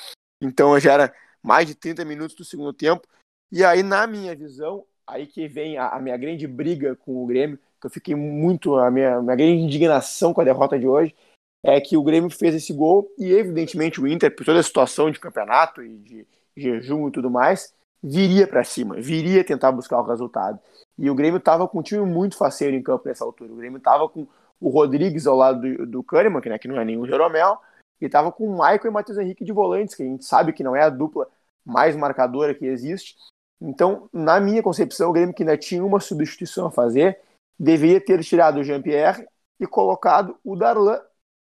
Então 0.42 0.78
já 0.80 0.94
era 0.94 1.14
mais 1.42 1.66
de 1.66 1.74
30 1.74 2.04
minutos 2.04 2.34
do 2.34 2.44
segundo 2.44 2.72
tempo. 2.72 3.06
E 3.50 3.64
aí, 3.64 3.82
na 3.82 4.06
minha 4.06 4.34
visão, 4.34 4.84
aí 5.06 5.26
que 5.26 5.48
vem 5.48 5.76
a, 5.76 5.88
a 5.88 6.00
minha 6.00 6.16
grande 6.16 6.46
briga 6.46 6.94
com 6.96 7.22
o 7.22 7.26
Grêmio, 7.26 7.58
que 7.80 7.86
eu 7.86 7.90
fiquei 7.90 8.14
muito, 8.14 8.76
a 8.76 8.90
minha, 8.90 9.20
minha 9.20 9.36
grande 9.36 9.62
indignação 9.62 10.32
com 10.32 10.40
a 10.40 10.44
derrota 10.44 10.78
de 10.78 10.86
hoje, 10.86 11.14
é 11.62 11.80
que 11.80 11.96
o 11.96 12.02
Grêmio 12.02 12.30
fez 12.30 12.54
esse 12.54 12.72
gol 12.72 13.10
e, 13.18 13.32
evidentemente, 13.32 14.00
o 14.00 14.06
Inter, 14.06 14.34
por 14.34 14.44
toda 14.44 14.60
a 14.60 14.62
situação 14.62 15.10
de 15.10 15.20
campeonato 15.20 15.82
e 15.82 15.98
de 15.98 16.26
jejum 16.56 17.08
e 17.08 17.12
tudo 17.12 17.30
mais, 17.30 17.74
viria 18.02 18.46
para 18.46 18.64
cima, 18.64 18.96
viria 19.00 19.44
tentar 19.44 19.72
buscar 19.72 19.98
o 20.00 20.06
resultado. 20.06 20.58
E 20.98 21.10
o 21.10 21.14
Grêmio 21.14 21.38
estava 21.38 21.66
com 21.68 21.78
um 21.78 21.82
time 21.82 22.04
muito 22.04 22.36
faceiro 22.36 22.76
em 22.76 22.82
campo 22.82 23.08
nessa 23.08 23.24
altura. 23.24 23.52
O 23.52 23.56
Grêmio 23.56 23.78
estava 23.78 24.08
com 24.08 24.26
o 24.60 24.68
Rodrigues 24.68 25.26
ao 25.26 25.36
lado 25.36 25.60
do, 25.60 25.86
do 25.86 26.02
Kahneman, 26.02 26.40
que, 26.40 26.48
né, 26.48 26.58
que 26.58 26.68
não 26.68 26.80
é 26.80 26.84
nenhum 26.84 27.06
Jeromel, 27.06 27.58
e 28.00 28.06
estava 28.06 28.32
com 28.32 28.46
o 28.46 28.52
Michael 28.52 28.86
e 28.86 28.90
Matheus 28.90 29.18
Henrique 29.18 29.44
de 29.44 29.52
volantes, 29.52 29.94
que 29.94 30.02
a 30.02 30.06
gente 30.06 30.24
sabe 30.24 30.52
que 30.52 30.64
não 30.64 30.74
é 30.74 30.82
a 30.82 30.88
dupla 30.88 31.28
mais 31.64 31.94
marcadora 31.94 32.54
que 32.54 32.66
existe. 32.66 33.16
Então, 33.60 34.08
na 34.12 34.40
minha 34.40 34.62
concepção, 34.62 35.10
o 35.10 35.12
Grêmio 35.12 35.34
que 35.34 35.42
ainda 35.42 35.56
tinha 35.56 35.84
uma 35.84 36.00
substituição 36.00 36.66
a 36.66 36.70
fazer, 36.70 37.20
deveria 37.58 38.00
ter 38.00 38.22
tirado 38.24 38.60
o 38.60 38.64
Jean-Pierre 38.64 39.26
e 39.58 39.66
colocado 39.66 40.38
o 40.42 40.56
Darlan, 40.56 41.00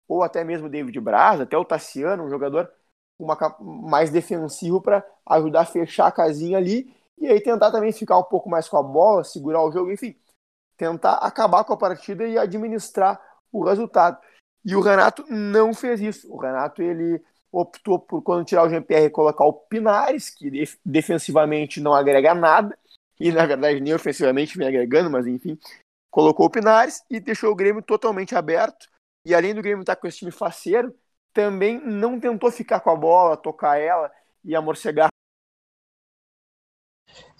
ou 0.09 0.23
até 0.23 0.43
mesmo 0.43 0.67
o 0.67 0.71
David 0.71 0.99
Braz, 1.00 1.41
até 1.41 1.56
o 1.56 1.65
Tassiano, 1.65 2.25
um 2.25 2.31
jogador 2.31 2.71
uma, 3.19 3.37
mais 3.61 4.11
defensivo 4.11 4.81
para 4.81 5.05
ajudar 5.27 5.61
a 5.62 5.67
fechar 5.67 6.06
a 6.06 6.12
casinha 6.12 6.56
ali 6.56 6.94
e 7.19 7.27
aí 7.27 7.41
tentar 7.41 7.71
também 7.71 7.93
ficar 7.93 8.17
um 8.17 8.23
pouco 8.23 8.49
mais 8.49 8.69
com 8.69 8.77
a 8.77 8.83
bola, 8.83 9.25
segurar 9.25 9.62
o 9.62 9.73
jogo, 9.73 9.91
enfim, 9.91 10.17
tentar 10.77 11.15
acabar 11.15 11.65
com 11.65 11.73
a 11.73 11.77
partida 11.77 12.27
e 12.27 12.39
administrar 12.39 13.21
o 13.53 13.65
resultado. 13.65 14.19
E 14.69 14.76
o 14.76 14.82
Renato 14.82 15.25
não 15.31 15.72
fez 15.72 15.98
isso. 15.98 16.31
O 16.31 16.37
Renato 16.37 16.82
ele 16.82 17.25
optou 17.51 17.98
por 17.98 18.20
quando 18.20 18.44
tirar 18.44 18.65
o 18.65 18.69
Jean-Pierre 18.69 19.08
colocar 19.08 19.46
o 19.46 19.53
Pinares, 19.55 20.29
que 20.29 20.53
defensivamente 20.84 21.81
não 21.81 21.94
agrega 21.94 22.34
nada, 22.34 22.79
e 23.19 23.32
na 23.32 23.46
verdade 23.46 23.81
nem 23.81 23.94
ofensivamente 23.94 24.58
vem 24.58 24.69
agregando, 24.69 25.08
mas 25.08 25.27
enfim, 25.27 25.58
colocou 26.10 26.44
o 26.44 26.51
Pinares 26.51 27.03
e 27.08 27.19
deixou 27.19 27.51
o 27.51 27.55
Grêmio 27.55 27.81
totalmente 27.81 28.34
aberto. 28.34 28.87
E 29.25 29.34
além 29.34 29.55
do 29.55 29.63
Grêmio 29.63 29.81
estar 29.81 29.96
com 29.96 30.06
esse 30.06 30.19
time 30.19 30.31
faceiro, 30.31 30.94
também 31.32 31.81
não 31.82 32.20
tentou 32.20 32.53
ficar 32.53 32.81
com 32.81 32.91
a 32.91 32.96
bola, 32.96 33.39
tocar 33.39 33.79
ela 33.79 34.13
e 34.44 34.55
amorcegar. 34.55 35.08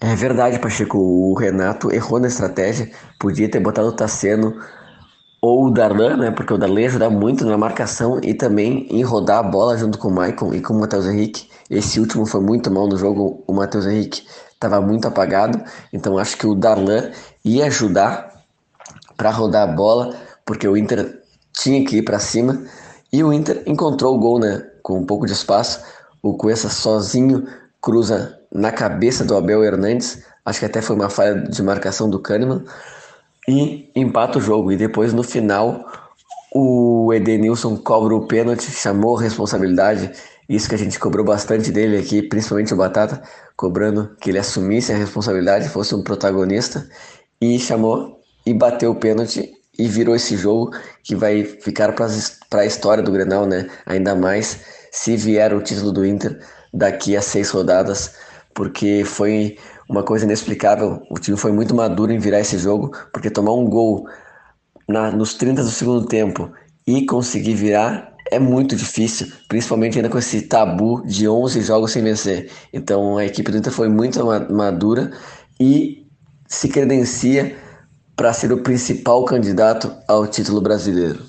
É 0.01 0.15
verdade, 0.15 0.59
Pacheco. 0.59 0.97
O 0.97 1.35
Renato 1.35 1.93
errou 1.93 2.19
na 2.19 2.29
estratégia. 2.29 2.91
Podia 3.21 3.51
ter 3.51 3.61
botado 3.61 3.89
o 3.89 3.95
Tassiano 3.95 4.59
ou 5.41 5.67
o 5.67 5.71
Darlan, 5.71 6.17
né? 6.17 6.31
Porque 6.31 6.53
o 6.53 6.59
Darlan 6.59 6.87
ajuda 6.87 7.11
muito 7.11 7.45
na 7.45 7.57
marcação 7.57 8.21
e 8.23 8.35
também 8.35 8.87
em 8.91 9.03
rodar 9.03 9.39
a 9.39 9.43
bola 9.43 9.77
junto 9.77 9.99
com 9.99 10.09
o 10.09 10.13
Maicon 10.13 10.53
e 10.53 10.61
com 10.61 10.75
o 10.75 10.81
Matheus 10.81 11.07
Henrique. 11.07 11.49
Esse 11.71 12.01
último 12.01 12.27
foi 12.27 12.41
muito 12.41 12.71
mal 12.71 12.89
no 12.89 12.97
jogo, 12.97 13.43
o 13.47 13.53
Matheus 13.53 13.87
Henrique 13.87 14.27
estava 14.53 14.81
muito 14.81 15.07
apagado, 15.07 15.63
então 15.93 16.19
acho 16.19 16.37
que 16.37 16.47
o 16.47 16.55
Darlan 16.55 17.11
ia 17.45 17.67
ajudar 17.67 18.43
para 19.17 19.31
rodar 19.31 19.69
a 19.69 19.73
bola, 19.73 20.17
porque 20.45 20.67
o 20.67 20.77
Inter 20.77 21.23
tinha 21.53 21.85
que 21.85 21.99
ir 21.99 22.03
para 22.03 22.19
cima 22.19 22.65
e 23.13 23.23
o 23.23 23.33
Inter 23.33 23.63
encontrou 23.67 24.17
o 24.17 24.19
gol, 24.19 24.39
né? 24.39 24.67
Com 24.83 24.99
um 24.99 25.07
pouco 25.07 25.27
de 25.27 25.33
espaço, 25.33 25.81
o 26.23 26.37
Cuesta 26.37 26.69
sozinho 26.69 27.47
cruza 27.81 28.39
na 28.53 28.73
cabeça 28.73 29.25
do 29.25 29.37
Abel 29.37 29.63
Hernandes, 29.63 30.25
acho 30.45 30.59
que 30.59 30.67
até 30.67 30.81
foi 30.83 30.97
uma 30.97 31.11
falha 31.11 31.35
de 31.43 31.63
marcação 31.63 32.09
do 32.11 32.19
Kahneman 32.19 32.65
e 33.49 33.91
empata 33.97 34.39
o 34.39 34.43
jogo. 34.43 34.71
E 34.71 34.77
depois 34.77 35.15
no 35.15 35.23
final 35.23 35.87
o 36.55 37.13
Edenilson 37.13 37.77
cobra 37.79 38.15
o 38.15 38.27
pênalti, 38.27 38.71
chamou 38.71 39.17
a 39.17 39.23
responsabilidade. 39.23 40.13
Isso 40.49 40.69
que 40.69 40.75
a 40.75 40.79
gente 40.79 40.99
cobrou 40.99 41.25
bastante 41.25 41.71
dele 41.73 41.97
aqui, 41.97 42.23
principalmente 42.23 42.73
o 42.73 42.77
Batata, 42.77 43.23
cobrando 43.57 44.17
que 44.21 44.31
ele 44.31 44.39
assumisse 44.39 44.93
a 44.93 44.97
responsabilidade, 44.97 45.69
fosse 45.69 45.95
um 45.95 46.03
protagonista. 46.03 46.87
E 47.41 47.59
chamou 47.59 48.21
e 48.45 48.53
bateu 48.53 48.91
o 48.91 48.95
pênalti 48.95 49.51
e 49.79 49.87
virou 49.89 50.15
esse 50.15 50.37
jogo 50.37 50.73
que 51.05 51.15
vai 51.15 51.45
ficar 51.45 51.93
para 51.93 52.61
a 52.61 52.67
história 52.67 53.03
do 53.03 53.13
Grenal, 53.13 53.47
né? 53.47 53.69
Ainda 53.87 54.15
mais 54.15 54.61
se 54.91 55.17
vier 55.17 55.55
o 55.55 55.63
título 55.63 55.93
do 55.93 56.05
Inter 56.05 56.39
daqui 56.75 57.17
a 57.17 57.23
seis 57.23 57.51
rodadas, 57.51 58.15
porque 58.55 59.05
foi 59.05 59.57
uma 59.89 60.03
coisa 60.03 60.25
inexplicável. 60.25 61.03
O 61.11 61.19
time 61.19 61.37
foi 61.37 61.51
muito 61.51 61.75
maduro 61.75 62.13
em 62.13 62.19
virar 62.19 62.41
esse 62.41 62.59
jogo, 62.59 62.93
porque 63.13 63.31
tomar 63.31 63.53
um 63.53 63.65
gol 63.65 64.07
na, 64.87 65.11
nos 65.11 65.35
30 65.35 65.63
do 65.63 65.71
segundo 65.71 66.07
tempo 66.07 66.53
e 66.87 67.07
conseguir 67.07 67.55
virar 67.55 68.15
é 68.31 68.39
muito 68.39 68.77
difícil, 68.77 69.27
principalmente 69.49 69.97
ainda 69.97 70.11
com 70.11 70.19
esse 70.19 70.43
tabu 70.43 71.03
de 71.07 71.27
11 71.27 71.63
jogos 71.63 71.93
sem 71.93 72.03
vencer. 72.03 72.51
Então 72.73 73.17
a 73.17 73.25
equipe 73.25 73.51
do 73.51 73.57
Inter 73.57 73.73
foi 73.73 73.89
muito 73.89 74.21
madura 74.51 75.11
e 75.59 76.07
se 76.47 76.69
credencia 76.69 77.57
para 78.15 78.33
ser 78.33 78.53
o 78.53 78.63
principal 78.63 79.25
candidato 79.25 79.95
ao 80.07 80.27
título 80.27 80.61
brasileiro. 80.61 81.23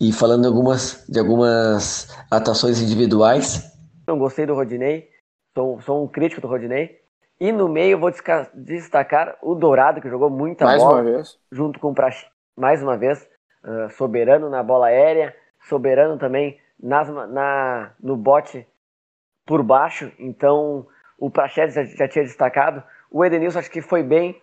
E 0.00 0.12
falando 0.12 0.42
de 0.42 0.48
algumas, 0.48 1.04
de 1.08 1.18
algumas 1.18 2.08
atuações 2.30 2.80
individuais. 2.80 3.72
Não 4.06 4.18
gostei 4.18 4.46
do 4.46 4.54
Rodinei, 4.54 5.08
sou, 5.56 5.80
sou 5.80 6.04
um 6.04 6.08
crítico 6.08 6.40
do 6.40 6.48
Rodinei. 6.48 7.07
E 7.40 7.52
no 7.52 7.68
meio 7.68 7.98
vou 7.98 8.10
destacar 8.54 9.38
o 9.40 9.54
Dourado, 9.54 10.00
que 10.00 10.08
jogou 10.08 10.28
muita 10.28 10.64
mais 10.64 10.82
bola. 10.82 10.94
Mais 10.96 11.06
uma 11.06 11.16
vez. 11.16 11.38
Junto 11.52 11.78
com 11.78 11.90
o 11.90 11.94
Praxe, 11.94 12.26
mais 12.56 12.82
uma 12.82 12.96
vez. 12.96 13.28
Uh, 13.64 13.90
soberano 13.90 14.48
na 14.48 14.62
bola 14.62 14.86
aérea, 14.86 15.34
soberano 15.68 16.16
também 16.18 16.58
nas, 16.80 17.08
na, 17.08 17.92
no 18.00 18.16
bote 18.16 18.66
por 19.46 19.62
baixo. 19.62 20.10
Então 20.18 20.86
o 21.18 21.30
Praxedes 21.30 21.74
já, 21.74 21.84
já, 21.84 22.08
tinha 22.08 22.24
destacado. 22.24 22.82
O 23.10 23.24
Edenilson 23.24 23.60
acho 23.60 23.70
que 23.70 23.82
foi 23.82 24.02
bem. 24.02 24.40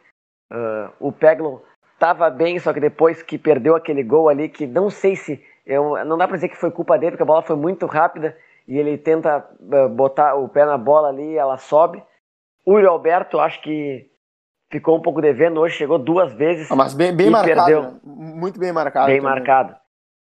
Uh, 0.52 0.92
o 1.00 1.12
Peglo 1.12 1.64
estava 1.94 2.30
bem, 2.30 2.60
só 2.60 2.72
que 2.74 2.80
depois 2.80 3.22
que 3.24 3.38
perdeu 3.38 3.76
aquele 3.76 4.04
gol 4.04 4.30
ali, 4.30 4.50
que 4.50 4.66
não 4.66 4.90
sei 4.90 5.16
se. 5.16 5.44
Eu, 5.66 6.04
não 6.06 6.18
dá 6.18 6.28
para 6.28 6.38
dizer 6.38 6.50
que 6.50 6.58
foi 6.58 6.70
culpa 6.72 6.98
dele, 6.98 7.12
porque 7.12 7.24
a 7.24 7.26
bola 7.26 7.42
foi 7.42 7.56
muito 7.56 7.86
rápida 7.88 8.38
e 8.68 8.78
ele 8.78 8.98
tenta 8.98 9.46
uh, 9.60 9.90
botar 9.90 10.36
o 10.36 10.48
pé 10.48 10.66
na 10.66 10.78
bola 10.78 11.10
ali 11.10 11.34
e 11.34 11.38
ela 11.38 11.58
sobe. 11.58 12.04
O 12.66 12.74
Yuri 12.74 12.88
Alberto, 12.88 13.40
acho 13.40 13.62
que 13.62 14.10
ficou 14.72 14.98
um 14.98 15.02
pouco 15.02 15.22
devendo 15.22 15.60
hoje, 15.60 15.76
chegou 15.76 16.00
duas 16.00 16.34
vezes. 16.34 16.72
Ah, 16.72 16.76
mas 16.76 16.94
bem, 16.94 17.16
bem 17.16 17.30
marcado. 17.30 17.56
Perdeu. 17.56 17.82
Né? 17.84 18.00
Muito 18.04 18.60
bem 18.60 18.74
marcado. 18.74 19.06
Bem 19.06 19.18
também. 19.18 19.32
marcado. 19.32 19.76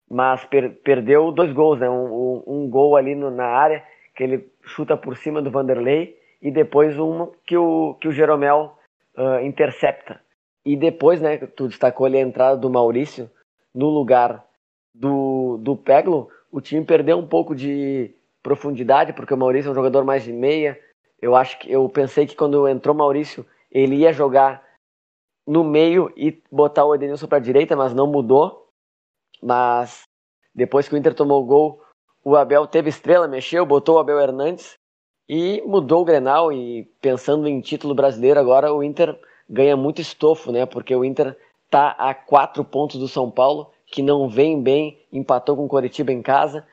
Mas 0.09 0.45
per, 0.45 0.71
perdeu 0.83 1.33
dois 1.33 1.53
gols, 1.53 1.81
né? 1.81 1.89
Um, 1.89 2.05
um, 2.05 2.43
um 2.47 2.71
gol 2.71 2.97
ali 2.97 3.15
no, 3.15 3.31
na 3.31 3.47
área, 3.47 3.83
que 4.15 4.23
ele 4.23 4.53
chuta 4.63 4.97
por 4.97 5.17
cima 5.17 5.41
do 5.41 5.51
Vanderlei, 5.51 6.17
e 6.41 6.51
depois 6.51 6.99
um 6.99 7.33
que 7.45 7.57
o, 7.57 7.95
que 8.01 8.07
o 8.07 8.13
Jeromel 8.13 8.77
uh, 9.17 9.45
intercepta. 9.45 10.21
E 10.65 10.77
depois, 10.77 11.21
né, 11.21 11.39
tu 11.39 11.69
destacou 11.69 12.07
ali 12.07 12.19
a 12.19 12.23
entrada 12.23 12.57
do 12.57 12.69
Maurício 12.69 13.31
no 13.75 13.89
lugar 13.89 14.45
do, 14.95 15.59
do 15.59 15.77
Peglo, 15.77 16.29
o 16.51 16.61
time 16.61 16.85
perdeu 16.85 17.19
um 17.19 17.27
pouco 17.27 17.55
de 17.55 18.15
profundidade, 18.43 19.13
porque 19.13 19.35
o 19.35 19.37
Maurício 19.37 19.69
é 19.69 19.73
um 19.73 19.75
jogador 19.75 20.05
mais 20.05 20.23
de 20.23 20.33
meia, 20.33 20.79
eu 21.21 21.35
acho 21.35 21.59
que 21.59 21.71
eu 21.71 21.89
pensei 21.89 22.27
que 22.27 22.37
quando 22.37 22.69
entrou 22.69 22.95
Maurício, 22.95 23.47
ele 23.71 23.97
ia 23.97 24.13
jogar 24.13 24.63
no 25.47 25.65
meio 25.65 26.13
e 26.17 26.43
botar 26.51 26.85
o 26.85 26.95
Edenilson 26.95 27.27
para 27.27 27.39
a 27.39 27.41
direita, 27.41 27.77
mas 27.77 27.95
não 27.95 28.07
mudou. 28.07 28.69
Mas 29.43 30.05
depois 30.55 30.89
que 30.89 30.95
o 30.95 30.99
Inter 30.99 31.15
tomou 31.15 31.43
o 31.43 31.47
gol, 31.47 31.83
o 32.25 32.37
Abel 32.37 32.67
teve 32.67 32.89
estrela, 32.89 33.29
mexeu, 33.29 33.65
botou 33.65 33.97
o 33.97 33.99
Abel 33.99 34.19
Hernandes 34.19 34.79
e 35.29 35.63
mudou 35.67 36.03
o 36.03 36.05
Grenal. 36.05 36.53
E 36.53 36.85
pensando 37.01 37.49
em 37.49 37.61
título 37.61 37.95
brasileiro, 37.95 38.41
agora 38.41 38.73
o 38.73 38.83
Inter 38.83 39.19
ganha 39.49 39.77
muito 39.77 40.01
estofo, 40.01 40.51
né? 40.51 40.67
Porque 40.67 40.95
o 40.95 41.05
Inter 41.05 41.37
tá 41.71 41.91
a 41.99 42.15
quatro 42.15 42.65
pontos 42.65 42.99
do 42.99 43.09
São 43.09 43.31
Paulo, 43.31 43.71
que 43.87 44.03
não 44.03 44.29
vem 44.29 44.61
bem, 44.61 45.01
empatou 45.13 45.57
com 45.57 45.65
o 45.65 45.69
Coritiba 45.69 46.13
em 46.13 46.23
casa 46.23 46.67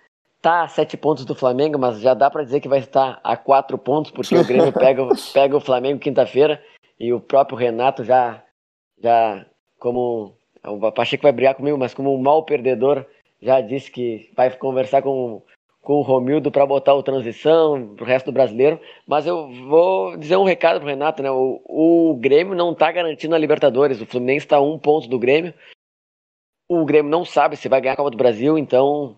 tá 0.44 0.64
a 0.64 0.68
sete 0.68 0.98
pontos 0.98 1.24
do 1.24 1.34
Flamengo, 1.34 1.80
mas 1.80 2.02
já 2.02 2.14
dá 2.14 2.30
para 2.30 2.44
dizer 2.44 2.60
que 2.60 2.68
vai 2.68 2.80
estar 2.80 3.18
a 3.24 3.38
quatro 3.38 3.78
pontos, 3.78 4.12
porque 4.12 4.36
o 4.36 4.46
Grêmio 4.46 4.74
pega, 4.78 5.08
pega 5.34 5.56
o 5.56 5.62
Flamengo 5.62 6.02
quinta-feira 6.02 6.62
e 7.00 7.14
o 7.14 7.22
próprio 7.22 7.58
Renato 7.58 8.04
já, 8.04 8.44
já 9.02 9.46
como 9.80 10.36
o 10.66 10.92
Pacheco 10.92 11.24
vai 11.24 11.32
brigar 11.32 11.56
comigo, 11.56 11.78
mas 11.78 11.94
como 11.94 12.14
um 12.14 12.22
mau 12.22 12.44
perdedor, 12.44 13.06
já 13.42 13.62
disse 13.62 13.90
que 13.90 14.30
vai 14.36 14.52
conversar 14.52 15.02
com, 15.02 15.42
com 15.82 15.94
o 15.94 16.02
Romildo 16.02 16.52
para 16.52 16.66
botar 16.66 16.94
o 16.94 17.04
transição 17.04 17.96
pro 17.96 18.06
resto 18.06 18.26
do 18.26 18.34
brasileiro. 18.34 18.80
Mas 19.08 19.26
eu 19.26 19.50
vou 19.68 20.18
dizer 20.18 20.36
um 20.36 20.44
recado 20.44 20.80
pro 20.80 20.90
Renato, 20.90 21.24
né? 21.24 21.32
O, 21.32 21.62
o 21.66 22.16
Grêmio 22.16 22.56
não 22.56 22.74
tá 22.74 22.92
garantindo 22.92 23.36
a 23.36 23.38
Libertadores. 23.38 24.02
O 24.02 24.06
Fluminense 24.06 24.46
está 24.46 24.58
a 24.58 24.62
um 24.62 24.80
ponto 24.80 25.08
do 25.10 25.20
Grêmio. 25.20 25.54
O 26.70 26.86
Grêmio 26.86 27.12
não 27.12 27.26
sabe 27.26 27.58
se 27.58 27.68
vai 27.68 27.82
ganhar 27.82 27.94
a 27.94 27.98
Copa 27.98 28.12
do 28.12 28.18
Brasil, 28.18 28.58
então 28.58 29.18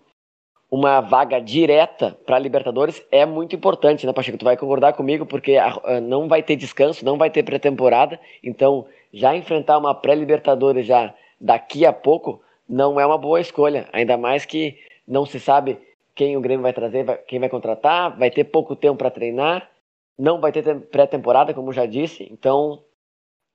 uma 0.70 1.00
vaga 1.00 1.40
direta 1.40 2.18
para 2.26 2.36
a 2.36 2.38
Libertadores 2.38 3.04
é 3.10 3.24
muito 3.24 3.54
importante, 3.54 4.04
né, 4.04 4.12
Pacheco? 4.12 4.38
Tu 4.38 4.44
vai 4.44 4.56
concordar 4.56 4.94
comigo 4.94 5.24
porque 5.24 5.56
não 6.02 6.28
vai 6.28 6.42
ter 6.42 6.56
descanso, 6.56 7.04
não 7.04 7.16
vai 7.16 7.30
ter 7.30 7.42
pré-temporada, 7.44 8.18
então 8.42 8.86
já 9.12 9.36
enfrentar 9.36 9.78
uma 9.78 9.94
pré-Libertadores 9.94 10.84
já 10.86 11.14
daqui 11.40 11.86
a 11.86 11.92
pouco 11.92 12.42
não 12.68 12.98
é 12.98 13.06
uma 13.06 13.16
boa 13.16 13.40
escolha, 13.40 13.88
ainda 13.92 14.16
mais 14.16 14.44
que 14.44 14.76
não 15.06 15.24
se 15.24 15.38
sabe 15.38 15.78
quem 16.14 16.36
o 16.36 16.40
Grêmio 16.40 16.62
vai 16.62 16.72
trazer, 16.72 17.04
quem 17.28 17.38
vai 17.38 17.48
contratar, 17.48 18.18
vai 18.18 18.30
ter 18.30 18.44
pouco 18.44 18.74
tempo 18.74 18.96
para 18.96 19.10
treinar, 19.10 19.70
não 20.18 20.40
vai 20.40 20.50
ter 20.50 20.80
pré-temporada, 20.86 21.54
como 21.54 21.72
já 21.72 21.86
disse, 21.86 22.26
então 22.32 22.82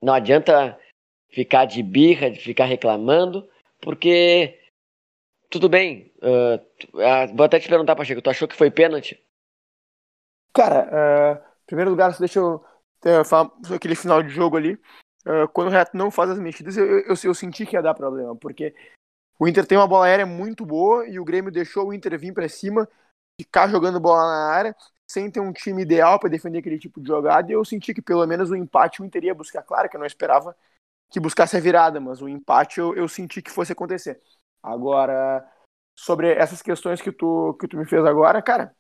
não 0.01 0.13
adianta 0.13 0.77
ficar 1.29 1.65
de 1.65 1.83
birra, 1.83 2.29
de 2.31 2.39
ficar 2.39 2.65
reclamando, 2.65 3.49
porque 3.81 4.59
tudo 5.51 5.69
bem. 5.69 6.11
Uh, 6.17 7.35
vou 7.35 7.45
até 7.45 7.59
te 7.59 7.67
perguntar, 7.67 7.95
Pacheco, 7.95 8.21
tu 8.21 8.29
achou 8.29 8.47
que 8.47 8.55
foi 8.55 8.71
pênalti? 8.71 9.21
Cara, 10.53 10.87
uh, 10.87 11.51
em 11.63 11.65
primeiro 11.67 11.91
lugar, 11.91 12.17
deixa 12.17 12.39
eu 12.39 12.55
uh, 13.05 13.25
falar 13.25 13.51
sobre 13.61 13.75
aquele 13.75 13.95
final 13.95 14.23
de 14.23 14.29
jogo 14.29 14.57
ali. 14.57 14.73
Uh, 15.25 15.47
quando 15.53 15.67
o 15.67 15.71
Renato 15.71 15.95
não 15.95 16.09
faz 16.09 16.31
as 16.31 16.39
mexidas, 16.39 16.77
eu, 16.77 16.99
eu, 17.01 17.15
eu, 17.23 17.35
senti 17.35 17.65
que 17.65 17.75
ia 17.75 17.81
dar 17.81 17.93
problema, 17.93 18.35
porque 18.35 18.73
o 19.37 19.47
Inter 19.47 19.65
tem 19.65 19.77
uma 19.77 19.87
bola 19.87 20.05
aérea 20.05 20.25
muito 20.25 20.65
boa 20.65 21.07
e 21.07 21.19
o 21.19 21.25
Grêmio 21.25 21.51
deixou 21.51 21.87
o 21.87 21.93
Inter 21.93 22.17
vir 22.17 22.33
para 22.33 22.49
cima, 22.49 22.87
ficar 23.39 23.67
jogando 23.67 23.99
bola 23.99 24.23
na 24.23 24.51
área, 24.51 24.75
sem 25.07 25.29
ter 25.29 25.39
um 25.39 25.53
time 25.53 25.83
ideal 25.83 26.19
para 26.19 26.29
defender 26.29 26.59
aquele 26.59 26.79
tipo 26.79 26.99
de 27.01 27.07
jogada. 27.07 27.51
E 27.51 27.53
eu 27.53 27.63
senti 27.63 27.93
que 27.93 28.01
pelo 28.01 28.25
menos 28.25 28.49
o 28.49 28.55
empate 28.55 29.01
o 29.01 29.05
Inter 29.05 29.25
ia 29.25 29.35
buscar. 29.35 29.61
Claro 29.63 29.89
que 29.89 29.95
eu 29.95 29.99
não 29.99 30.07
esperava 30.07 30.55
que 31.09 31.19
buscasse 31.19 31.55
a 31.57 31.59
virada, 31.59 31.99
mas 31.99 32.21
o 32.21 32.29
empate 32.29 32.79
eu, 32.79 32.95
eu 32.95 33.07
senti 33.07 33.41
que 33.41 33.51
fosse 33.51 33.73
acontecer. 33.73 34.19
Agora, 34.63 35.45
sobre 35.95 36.33
essas 36.33 36.61
questões 36.61 37.01
que 37.01 37.11
tu, 37.11 37.55
que 37.59 37.67
tu 37.67 37.77
me 37.77 37.85
fez 37.85 38.03
agora, 38.05 38.41
cara, 38.41 38.75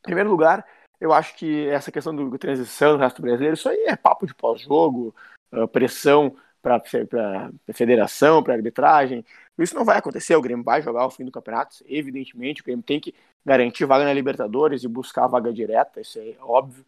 em 0.00 0.02
primeiro 0.02 0.30
lugar, 0.30 0.66
eu 1.00 1.12
acho 1.12 1.34
que 1.36 1.68
essa 1.68 1.90
questão 1.90 2.14
do 2.14 2.38
transição 2.38 2.96
do 2.96 3.02
resto 3.02 3.22
brasileiro, 3.22 3.54
isso 3.54 3.68
aí 3.68 3.84
é 3.86 3.96
papo 3.96 4.26
de 4.26 4.34
pós-jogo, 4.34 5.14
uh, 5.52 5.66
pressão 5.68 6.36
para 6.62 6.76
a 6.76 7.72
federação, 7.72 8.42
para 8.42 8.54
arbitragem. 8.54 9.24
Isso 9.58 9.74
não 9.74 9.84
vai 9.84 9.98
acontecer. 9.98 10.36
O 10.36 10.40
Grêmio 10.40 10.64
vai 10.64 10.80
jogar 10.80 11.04
o 11.04 11.10
fim 11.10 11.24
do 11.24 11.32
campeonato, 11.32 11.76
evidentemente. 11.86 12.62
O 12.62 12.64
Grêmio 12.64 12.84
tem 12.84 13.00
que 13.00 13.12
garantir 13.44 13.84
vaga 13.84 14.04
na 14.04 14.12
Libertadores 14.12 14.84
e 14.84 14.88
buscar 14.88 15.24
a 15.24 15.28
vaga 15.28 15.52
direta, 15.52 16.00
isso 16.00 16.20
é 16.20 16.36
óbvio. 16.40 16.86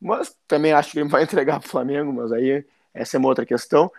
Mas 0.00 0.36
também 0.46 0.72
acho 0.72 0.92
que 0.92 1.00
ele 1.00 1.08
vai 1.08 1.24
entregar 1.24 1.58
para 1.58 1.66
o 1.66 1.70
Flamengo, 1.70 2.12
mas 2.12 2.30
aí 2.32 2.64
essa 2.94 3.16
é 3.16 3.18
uma 3.18 3.28
outra 3.28 3.44
questão. 3.44 3.90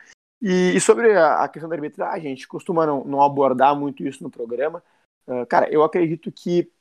E, 0.41 0.75
e 0.75 0.81
sobre 0.81 1.11
a, 1.13 1.43
a, 1.43 1.49
questão 1.49 1.69
da 1.69 1.75
arbitragem, 1.75 2.27
a 2.27 2.29
gente 2.29 2.47
costuma 2.47 2.85
não, 2.85 3.03
não 3.03 3.21
abordar 3.21 3.75
muito 3.75 4.05
isso 4.05 4.23
no 4.23 4.29
programa. 4.29 4.83
Uh, 5.27 5.45
cara, 5.47 5.69
eu 5.71 5.83
acredito 5.83 6.31
que 6.31 6.71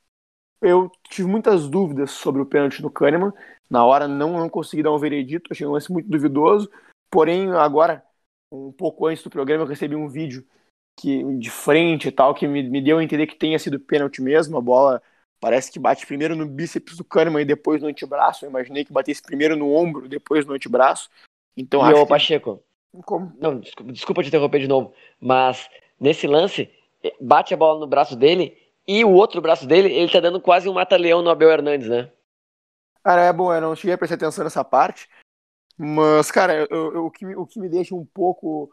eu 0.60 0.90
tive 1.08 1.28
muitas 1.28 1.68
dúvidas 1.68 2.10
sobre 2.10 2.40
o 2.42 2.46
pênalti 2.46 2.82
no 2.82 2.90
Kahneman. 2.90 3.32
Na 3.68 3.84
hora 3.84 4.06
não, 4.06 4.32
não 4.32 4.48
consegui 4.48 4.82
dar 4.82 4.92
um 4.92 4.98
veredito, 4.98 5.52
achei 5.52 5.66
um 5.66 5.72
lance 5.72 5.90
muito 5.90 6.08
duvidoso. 6.08 6.70
Porém, 7.10 7.50
agora, 7.52 8.04
um 8.52 8.72
pouco 8.72 9.06
antes 9.06 9.22
do 9.22 9.30
programa, 9.30 9.64
eu 9.64 9.68
recebi 9.68 9.94
um 9.94 10.08
vídeo 10.08 10.46
que 10.98 11.22
de 11.38 11.50
frente 11.50 12.08
e 12.08 12.12
tal, 12.12 12.34
que 12.34 12.48
me, 12.48 12.62
me 12.62 12.80
deu 12.82 12.98
a 12.98 13.04
entender 13.04 13.26
que 13.26 13.36
tenha 13.36 13.58
sido 13.58 13.80
pênalti 13.80 14.22
mesmo. 14.22 14.56
A 14.56 14.60
bola 14.60 15.02
parece 15.40 15.70
que 15.70 15.78
bate 15.78 16.06
primeiro 16.06 16.34
no 16.34 16.46
bíceps 16.46 16.96
do 16.96 17.04
Kahneman 17.04 17.42
e 17.42 17.46
depois 17.46 17.82
no 17.82 17.88
antebraço. 17.88 18.44
Eu 18.44 18.50
imaginei 18.50 18.84
que 18.84 18.92
batesse 18.92 19.22
primeiro 19.22 19.56
no 19.56 19.72
ombro, 19.72 20.08
depois 20.08 20.46
no 20.46 20.54
antebraço. 20.54 21.10
Então, 21.56 21.80
e 21.80 21.92
acho 21.92 22.02
que... 22.02 22.08
Pacheco, 22.08 22.62
como? 23.02 23.32
Não, 23.38 23.58
desculpa, 23.58 23.92
desculpa 23.92 24.22
te 24.22 24.28
interromper 24.28 24.60
de 24.60 24.68
novo, 24.68 24.92
mas 25.20 25.68
nesse 25.98 26.26
lance, 26.26 26.70
eh, 27.02 27.14
bate 27.20 27.54
a 27.54 27.56
bola 27.56 27.80
no 27.80 27.86
braço 27.86 28.16
dele 28.16 28.56
e 28.86 29.04
o 29.04 29.12
outro 29.12 29.40
braço 29.40 29.66
dele, 29.66 29.92
ele 29.92 30.10
tá 30.10 30.20
dando 30.20 30.40
quase 30.40 30.68
um 30.68 30.74
mata-leão 30.74 31.22
no 31.22 31.30
Abel 31.30 31.50
Hernandes, 31.50 31.88
né? 31.88 32.10
Cara, 33.02 33.22
é 33.22 33.32
bom, 33.32 33.52
eu 33.52 33.60
não 33.60 33.76
cheguei 33.76 33.94
a 33.94 33.98
prestar 33.98 34.16
atenção 34.16 34.44
nessa 34.44 34.64
parte, 34.64 35.08
mas, 35.78 36.30
cara, 36.30 36.54
eu, 36.54 36.66
eu, 36.70 37.06
o, 37.06 37.10
que, 37.10 37.26
o 37.36 37.46
que 37.46 37.60
me 37.60 37.68
deixa 37.68 37.94
um 37.94 38.04
pouco 38.04 38.70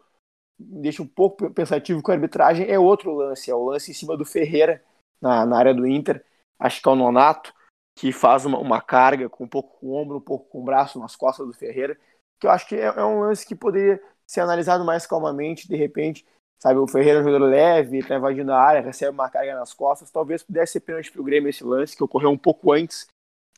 deixa 0.57 1.01
um 1.01 1.07
pouco 1.07 1.49
pensativo 1.51 2.01
com 2.01 2.11
a 2.11 2.15
arbitragem 2.15 2.69
é 2.69 2.79
outro 2.79 3.13
lance, 3.13 3.49
é 3.49 3.55
o 3.55 3.65
lance 3.65 3.91
em 3.91 3.93
cima 3.93 4.15
do 4.15 4.25
Ferreira, 4.25 4.83
na, 5.21 5.45
na 5.45 5.57
área 5.57 5.73
do 5.73 5.87
Inter, 5.87 6.23
acho 6.59 6.81
que 6.81 6.87
é 6.87 6.91
o 6.91 6.95
Nonato, 6.95 7.53
que 7.95 8.11
faz 8.11 8.45
uma, 8.45 8.59
uma 8.59 8.81
carga 8.81 9.29
com 9.29 9.43
um 9.43 9.47
pouco 9.47 9.79
com 9.79 9.87
o 9.87 9.95
ombro, 9.95 10.17
um 10.17 10.21
pouco 10.21 10.49
com 10.49 10.61
o 10.61 10.63
braço 10.63 10.99
nas 10.99 11.15
costas 11.15 11.45
do 11.45 11.53
Ferreira, 11.53 11.97
que 12.39 12.47
eu 12.47 12.51
acho 12.51 12.67
que 12.67 12.75
é, 12.75 12.85
é 12.85 13.03
um 13.03 13.21
lance 13.21 13.45
que 13.45 13.55
poderia 13.55 14.01
ser 14.33 14.41
analisado 14.41 14.83
mais 14.83 15.05
calmamente, 15.05 15.67
de 15.67 15.75
repente, 15.75 16.25
sabe, 16.59 16.79
o 16.79 16.87
Ferreira 16.87 17.19
é 17.19 17.21
um 17.21 17.25
jogador 17.25 17.45
leve, 17.45 17.99
está 17.99 18.15
invadindo 18.15 18.51
a 18.51 18.59
área, 18.59 18.81
recebe 18.81 19.11
uma 19.11 19.29
carga 19.29 19.53
nas 19.53 19.73
costas, 19.73 20.09
talvez 20.09 20.41
pudesse 20.41 20.73
ser 20.73 20.79
pênalti 20.79 21.11
para 21.11 21.21
o 21.21 21.23
Grêmio 21.23 21.49
esse 21.49 21.63
lance, 21.63 21.95
que 21.95 22.03
ocorreu 22.03 22.31
um 22.31 22.37
pouco 22.37 22.71
antes 22.71 23.05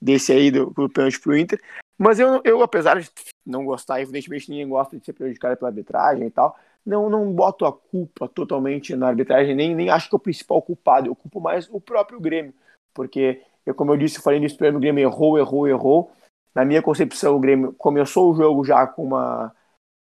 desse 0.01 0.34
aí 0.34 0.51
do, 0.51 0.72
do 0.72 0.89
pênalti 0.89 1.20
para 1.22 1.32
o 1.32 1.38
Inter, 1.38 1.62
mas 1.98 2.20
eu, 2.20 2.41
eu, 2.44 2.62
apesar 2.62 3.00
de 3.00 3.10
não 3.46 3.63
gostar, 3.63 4.01
evidentemente 4.01 4.50
ninguém 4.50 4.67
gosta 4.67 5.00
de 5.00 5.05
ser 5.05 5.13
prejudicado 5.13 5.55
pela 5.55 5.70
arbitragem 5.70 6.27
e 6.27 6.29
tal, 6.29 6.58
não, 6.86 7.10
não 7.10 7.32
boto 7.32 7.65
a 7.65 7.72
culpa 7.72 8.27
totalmente 8.27 8.98
na 8.98 9.08
arbitragem, 9.08 9.55
nem, 9.55 9.74
nem 9.74 9.89
acho 9.89 10.10
que 10.10 10.15
é 10.15 10.17
o 10.17 10.20
principal 10.20 10.62
culpado, 10.62 11.08
eu 11.08 11.15
culpo 11.15 11.39
mais 11.39 11.70
o 11.72 11.79
próprio 11.79 12.20
Grêmio, 12.20 12.53
porque, 12.94 13.41
eu, 13.65 13.74
como 13.74 13.94
eu 13.94 13.98
disse, 13.98 14.22
falei 14.22 14.41
nisso 14.41 14.55
o 14.55 14.79
Grêmio 14.79 15.01
errou, 15.01 15.38
errou, 15.38 15.67
errou. 15.67 16.12
Na 16.53 16.63
minha 16.63 16.82
concepção, 16.82 17.36
o 17.36 17.39
Grêmio 17.39 17.74
começou 17.74 18.32
o 18.32 18.36
jogo 18.36 18.63
já 18.63 18.88
com 18.88 19.03
uma, 19.03 19.53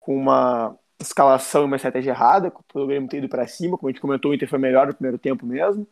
com 0.08 0.16
uma 0.16 0.74
escalação 0.98 1.60
e 1.60 1.64
uma 1.66 1.76
estratégia 1.76 2.12
errada, 2.12 2.50
o 2.72 2.86
Grêmio 2.86 3.10
ter 3.10 3.18
ido 3.18 3.28
para 3.28 3.46
cima, 3.46 3.76
como 3.76 3.90
a 3.90 3.92
gente 3.92 4.00
comentou, 4.00 4.30
o 4.30 4.34
Inter 4.34 4.48
foi 4.48 4.58
melhor 4.58 4.86
no 4.86 4.94
primeiro 4.94 5.18
tempo 5.18 5.44
mesmo. 5.44 5.86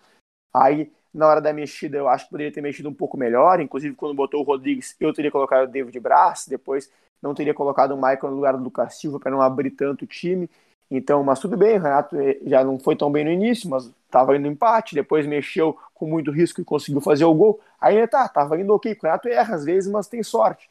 Aí, 0.54 0.90
na 1.12 1.26
hora 1.26 1.38
da 1.38 1.52
mexida, 1.52 1.98
eu 1.98 2.08
acho 2.08 2.24
que 2.24 2.30
poderia 2.30 2.50
ter 2.50 2.62
mexido 2.62 2.88
um 2.88 2.94
pouco 2.94 3.18
melhor, 3.18 3.60
inclusive 3.60 3.94
quando 3.94 4.14
botou 4.14 4.40
o 4.40 4.42
Rodrigues, 4.42 4.96
eu 4.98 5.12
teria 5.12 5.30
colocado 5.30 5.64
o 5.64 5.70
David 5.70 6.00
Braz, 6.00 6.46
depois 6.48 6.90
não 7.20 7.34
teria 7.34 7.52
colocado 7.52 7.90
o 7.90 7.96
Michael 7.96 8.30
no 8.30 8.36
lugar 8.36 8.56
do 8.56 8.64
Lucas 8.64 8.94
Silva 8.94 9.20
para 9.20 9.30
não 9.30 9.42
abrir 9.42 9.72
tanto 9.72 10.06
o 10.06 10.08
time. 10.08 10.48
Então, 10.90 11.22
mas 11.22 11.38
tudo 11.38 11.54
bem, 11.54 11.76
o 11.76 11.82
Renato 11.82 12.18
eh, 12.18 12.38
já 12.46 12.64
não 12.64 12.78
foi 12.78 12.96
tão 12.96 13.12
bem 13.12 13.22
no 13.22 13.30
início, 13.30 13.68
mas 13.68 13.92
estava 14.06 14.34
indo 14.34 14.48
empate, 14.48 14.94
depois 14.94 15.26
mexeu 15.26 15.78
com 15.92 16.06
muito 16.06 16.30
risco 16.30 16.62
e 16.62 16.64
conseguiu 16.64 17.02
fazer 17.02 17.26
o 17.26 17.34
gol. 17.34 17.60
Aí 17.78 18.06
tá, 18.06 18.24
estava 18.24 18.58
indo 18.58 18.72
ok. 18.72 18.94
O 18.94 19.02
Renato 19.02 19.28
erra 19.28 19.56
às 19.56 19.64
vezes, 19.66 19.92
mas 19.92 20.08
tem 20.08 20.22
sorte. 20.22 20.70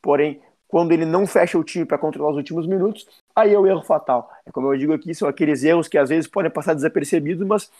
Porém, 0.00 0.40
quando 0.68 0.92
ele 0.92 1.04
não 1.04 1.26
fecha 1.26 1.58
o 1.58 1.64
time 1.64 1.84
para 1.84 1.98
controlar 1.98 2.30
os 2.30 2.36
últimos 2.36 2.66
minutos, 2.66 3.06
aí 3.34 3.52
é 3.54 3.58
o 3.58 3.66
erro 3.66 3.82
fatal. 3.82 4.30
É 4.44 4.50
como 4.50 4.72
eu 4.72 4.78
digo 4.78 4.92
aqui, 4.92 5.14
são 5.14 5.28
aqueles 5.28 5.62
erros 5.62 5.88
que 5.88 5.98
às 5.98 6.08
vezes 6.08 6.28
podem 6.28 6.50
passar 6.50 6.74
desapercebidos, 6.74 7.46
mas 7.46 7.70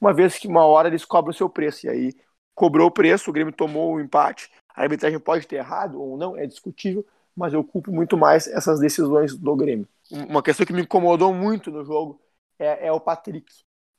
uma 0.00 0.12
vez 0.12 0.38
que 0.38 0.48
uma 0.48 0.64
hora 0.64 0.88
eles 0.88 1.04
cobram 1.04 1.30
o 1.30 1.34
seu 1.34 1.48
preço. 1.48 1.86
E 1.86 1.90
aí 1.90 2.14
cobrou 2.54 2.88
o 2.88 2.90
preço, 2.90 3.30
o 3.30 3.32
Grêmio 3.32 3.52
tomou 3.52 3.94
o 3.94 4.00
empate. 4.00 4.50
A 4.74 4.82
arbitragem 4.82 5.18
pode 5.18 5.46
ter 5.46 5.56
errado 5.56 6.00
ou 6.00 6.16
não, 6.16 6.36
é 6.36 6.46
discutível, 6.46 7.04
mas 7.36 7.52
eu 7.52 7.62
culpo 7.62 7.92
muito 7.92 8.16
mais 8.16 8.46
essas 8.46 8.80
decisões 8.80 9.34
do 9.36 9.56
Grêmio. 9.56 9.88
Uma 10.10 10.42
questão 10.42 10.64
que 10.64 10.72
me 10.72 10.82
incomodou 10.82 11.34
muito 11.34 11.70
no 11.70 11.84
jogo 11.84 12.20
é, 12.58 12.86
é 12.86 12.92
o 12.92 13.00
Patrick. 13.00 13.46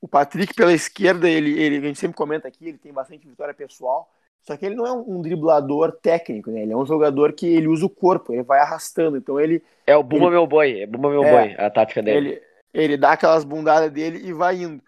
O 0.02 0.08
Patrick 0.08 0.54
pela 0.54 0.74
esquerda, 0.74 1.30
ele, 1.30 1.60
ele, 1.60 1.78
a 1.78 1.82
gente 1.82 2.00
sempre 2.00 2.16
comenta 2.16 2.48
aqui, 2.48 2.68
ele 2.68 2.78
tem 2.78 2.92
bastante 2.92 3.28
vitória 3.28 3.54
pessoal, 3.54 4.10
só 4.44 4.58
que 4.58 4.66
ele 4.66 4.76
não 4.76 4.86
é 4.86 4.92
um, 4.92 5.22
driblador 5.22 5.92
técnico, 5.92 6.50
né? 6.50 6.64
Ele 6.64 6.74
é 6.74 6.78
um 6.78 6.86
jogador 6.86 7.34
que 7.34 7.46
ele 7.46 7.68
usa 7.68 7.86
o 7.86 7.90
corpo, 7.90 8.34
ele 8.34 8.44
vai 8.44 8.60
arrastando. 8.60 9.18
Então 9.18 9.40
ele. 9.40 9.64
É 9.86 9.96
o 9.96 10.04
Bumba 10.04 10.26
ele, 10.26 10.32
meu 10.32 10.48
boi, 10.48 10.82
é 10.82 10.88
Bumba 10.88 11.10
meu 11.10 11.24
é, 11.24 11.32
boi, 11.32 11.66
a 11.66 11.70
tática 11.70 12.02
dele. 12.02 12.30
Ele, 12.30 12.42
ele 12.74 12.98
dá 12.98 13.12
aquelas 13.12 13.44
bundadas 13.44 13.92
dele 13.92 14.28
e 14.28 14.34
vai 14.34 14.56
indo. 14.64 14.82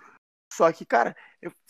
Só 0.54 0.72
que, 0.72 0.86
cara, 0.86 1.16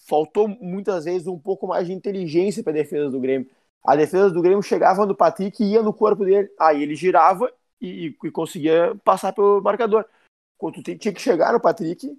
faltou 0.08 0.48
muitas 0.48 1.06
vezes 1.06 1.28
um 1.28 1.38
pouco 1.38 1.68
mais 1.68 1.88
de 1.88 1.94
inteligência 1.94 2.64
para 2.64 2.72
a 2.72 2.76
defesa 2.76 3.10
do 3.10 3.20
Grêmio. 3.20 3.50
A 3.84 3.96
defesa 3.96 4.30
do 4.30 4.42
Grêmio 4.42 4.62
chegava 4.62 5.06
no 5.06 5.16
Patrick 5.16 5.64
e 5.64 5.72
ia 5.72 5.82
no 5.82 5.94
corpo 5.94 6.24
dele. 6.24 6.50
Aí 6.60 6.84
ele 6.84 6.96
girava 6.96 7.52
e, 7.80 8.16
e 8.24 8.32
conseguia 8.32 8.96
passar 9.04 9.34
pelo 9.34 9.62
marcador. 9.62 10.06
Quando 10.58 10.76
tu 10.76 10.98
tinha 10.98 11.14
que 11.14 11.22
chegar 11.22 11.54
no 11.54 11.60
Patrick, 11.60 12.16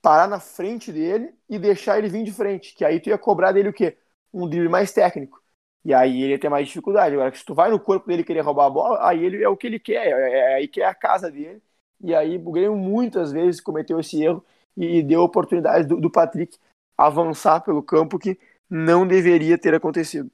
parar 0.00 0.26
na 0.26 0.40
frente 0.40 0.90
dele 0.90 1.34
e 1.48 1.58
deixar 1.58 1.98
ele 1.98 2.08
vir 2.08 2.24
de 2.24 2.32
frente. 2.32 2.74
Que 2.74 2.84
aí 2.84 2.98
tu 2.98 3.08
ia 3.08 3.18
cobrar 3.18 3.52
dele 3.52 3.68
o 3.68 3.72
quê? 3.72 3.98
Um 4.32 4.48
drible 4.48 4.68
mais 4.68 4.92
técnico. 4.92 5.42
E 5.84 5.92
aí 5.92 6.22
ele 6.22 6.38
ter 6.38 6.48
mais 6.48 6.66
dificuldade. 6.66 7.14
Agora, 7.14 7.34
se 7.34 7.44
tu 7.44 7.54
vai 7.54 7.70
no 7.70 7.80
corpo 7.80 8.06
dele 8.06 8.24
querer 8.24 8.40
roubar 8.40 8.66
a 8.66 8.70
bola, 8.70 9.08
aí 9.08 9.24
ele 9.24 9.42
é 9.42 9.48
o 9.48 9.56
que 9.56 9.66
ele 9.66 9.78
quer, 9.78 10.06
é, 10.06 10.38
é 10.38 10.54
aí 10.56 10.68
que 10.68 10.80
é 10.80 10.86
a 10.86 10.94
casa 10.94 11.30
dele. 11.30 11.62
E 12.00 12.14
aí 12.14 12.36
o 12.36 12.50
Grêmio 12.52 12.76
muitas 12.76 13.32
vezes 13.32 13.60
cometeu 13.60 13.98
esse 14.00 14.22
erro 14.22 14.44
e 14.76 15.02
deu 15.02 15.22
oportunidade 15.22 15.86
do, 15.86 16.00
do 16.00 16.10
Patrick 16.10 16.58
avançar 16.96 17.60
pelo 17.62 17.82
campo 17.82 18.18
que 18.18 18.38
não 18.68 19.06
deveria 19.06 19.58
ter 19.58 19.74
acontecido. 19.74 20.30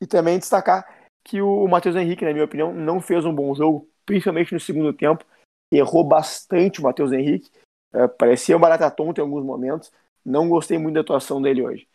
E 0.00 0.06
também 0.06 0.38
destacar 0.38 0.86
que 1.24 1.40
o 1.42 1.66
Matheus 1.68 1.96
Henrique, 1.96 2.24
na 2.24 2.32
minha 2.32 2.44
opinião, 2.44 2.72
não 2.72 3.00
fez 3.00 3.24
um 3.24 3.34
bom 3.34 3.54
jogo, 3.54 3.88
principalmente 4.06 4.52
no 4.52 4.60
segundo 4.60 4.92
tempo. 4.92 5.24
Errou 5.70 6.04
bastante 6.04 6.80
o 6.80 6.82
Matheus 6.82 7.12
Henrique. 7.12 7.50
É, 7.92 8.08
parecia 8.08 8.56
um 8.56 8.60
barata 8.60 8.90
tonta 8.90 9.20
em 9.20 9.24
alguns 9.24 9.44
momentos. 9.44 9.92
Não 10.24 10.48
gostei 10.48 10.78
muito 10.78 10.94
da 10.94 11.00
atuação 11.00 11.40
dele 11.40 11.62
hoje. 11.62 11.89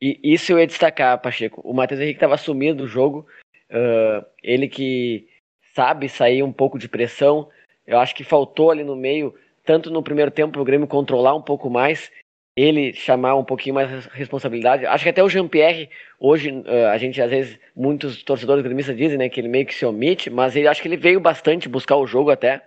E 0.00 0.20
isso 0.22 0.52
eu 0.52 0.58
ia 0.58 0.66
destacar, 0.66 1.20
Pacheco. 1.20 1.60
O 1.64 1.72
Matheus 1.72 2.00
Henrique 2.00 2.16
estava 2.16 2.36
sumido 2.36 2.82
do 2.82 2.88
jogo. 2.88 3.26
Uh, 3.70 4.24
ele 4.42 4.68
que 4.68 5.28
sabe 5.74 6.08
sair 6.08 6.42
um 6.42 6.52
pouco 6.52 6.78
de 6.78 6.88
pressão. 6.88 7.48
Eu 7.86 7.98
acho 7.98 8.14
que 8.14 8.24
faltou 8.24 8.70
ali 8.70 8.84
no 8.84 8.96
meio, 8.96 9.34
tanto 9.64 9.90
no 9.90 10.02
primeiro 10.02 10.30
tempo, 10.30 10.60
o 10.60 10.64
Grêmio 10.64 10.86
controlar 10.86 11.34
um 11.34 11.42
pouco 11.42 11.68
mais 11.68 12.10
ele 12.56 12.92
chamar 12.92 13.34
um 13.34 13.44
pouquinho 13.44 13.74
mais 13.74 14.06
responsabilidade. 14.06 14.86
Acho 14.86 15.04
que 15.04 15.10
até 15.10 15.22
o 15.22 15.28
Jean-Pierre, 15.28 15.90
hoje, 16.20 16.50
uh, 16.50 16.88
a 16.92 16.98
gente 16.98 17.20
às 17.20 17.30
vezes, 17.30 17.58
muitos 17.74 18.22
torcedores 18.22 18.62
gremistas 18.62 18.96
dizem 18.96 19.18
né, 19.18 19.28
que 19.28 19.40
ele 19.40 19.48
meio 19.48 19.66
que 19.66 19.74
se 19.74 19.84
omite, 19.84 20.30
mas 20.30 20.54
ele 20.54 20.68
acho 20.68 20.80
que 20.80 20.86
ele 20.86 20.96
veio 20.96 21.18
bastante 21.18 21.68
buscar 21.68 21.96
o 21.96 22.06
jogo 22.06 22.30
até. 22.30 22.62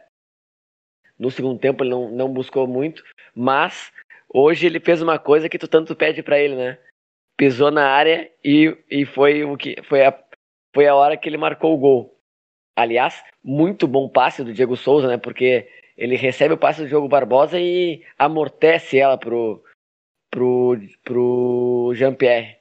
No 1.18 1.32
segundo 1.32 1.58
tempo 1.58 1.84
ele 1.84 1.92
não, 1.92 2.12
não 2.12 2.34
buscou 2.34 2.68
muito, 2.68 3.04
mas 3.34 3.92
hoje 4.32 4.66
ele 4.66 4.80
fez 4.80 5.02
uma 5.02 5.18
coisa 5.18 5.48
que 5.48 5.58
tu 5.58 5.68
tanto 5.68 5.96
pede 5.96 6.22
para 6.22 6.38
ele, 6.38 6.56
né? 6.56 6.78
Pisou 7.38 7.72
na 7.72 7.88
área 7.88 8.30
e, 8.44 8.76
e 8.90 9.06
foi 9.06 9.44
o 9.44 9.56
que 9.56 9.76
foi 9.84 10.04
a, 10.06 10.14
foi 10.74 10.88
a 10.88 10.96
hora 10.96 11.16
que 11.16 11.30
ele 11.30 11.38
marcou 11.38 11.74
o 11.74 11.78
gol. 11.78 12.20
Aliás, 12.76 13.24
muito 13.44 13.88
bom 13.88 14.10
passe 14.10 14.44
do 14.44 14.54
Diego 14.54 14.76
Souza, 14.76 15.08
né? 15.08 15.18
Porque 15.18 15.70
ele 15.96 16.16
recebe 16.16 16.54
o 16.54 16.58
passe 16.58 16.82
do 16.82 16.88
Diogo 16.88 17.08
Barbosa 17.08 17.60
e 17.60 18.04
amortece 18.18 19.00
ela 19.00 19.18
pro, 19.18 19.64
pro, 20.30 20.78
pro 21.04 21.92
Jean-Pierre. 21.96 22.58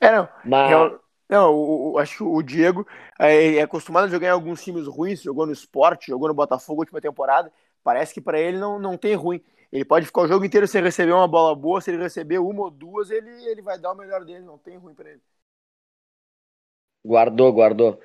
É, 0.00 0.10
não. 0.12 0.28
Mas... 0.44 0.70
Eu, 0.70 1.00
não, 1.28 1.98
acho 1.98 2.18
que 2.18 2.22
o 2.22 2.42
Diego 2.42 2.86
é, 3.18 3.56
é, 3.56 3.62
acostumado 3.62 4.04
a 4.04 4.08
jogar 4.08 4.28
em 4.28 4.30
alguns 4.30 4.62
times 4.62 4.86
ruins, 4.86 5.22
jogou 5.22 5.46
no 5.46 5.52
esporte, 5.52 6.08
jogou 6.08 6.28
no 6.28 6.34
Botafogo 6.34 6.82
última 6.82 7.00
temporada. 7.00 7.50
Parece 7.82 8.14
que 8.14 8.20
para 8.20 8.38
ele 8.38 8.58
não, 8.58 8.78
não 8.78 8.96
tem 8.96 9.14
ruim. 9.14 9.42
Ele 9.74 9.84
pode 9.84 10.06
ficar 10.06 10.22
o 10.22 10.28
jogo 10.28 10.44
inteiro 10.44 10.68
sem 10.68 10.80
receber 10.80 11.10
uma 11.10 11.26
bola 11.26 11.52
boa, 11.52 11.80
se 11.80 11.90
ele 11.90 12.00
receber 12.00 12.38
uma 12.38 12.62
ou 12.62 12.70
duas, 12.70 13.10
ele, 13.10 13.28
ele 13.44 13.60
vai 13.60 13.76
dar 13.76 13.90
o 13.90 13.96
melhor 13.96 14.24
dele, 14.24 14.44
não 14.44 14.56
tem 14.56 14.76
ruim 14.76 14.94
para 14.94 15.10
ele. 15.10 15.20
Guardou, 17.04 17.52
guardou. 17.52 18.00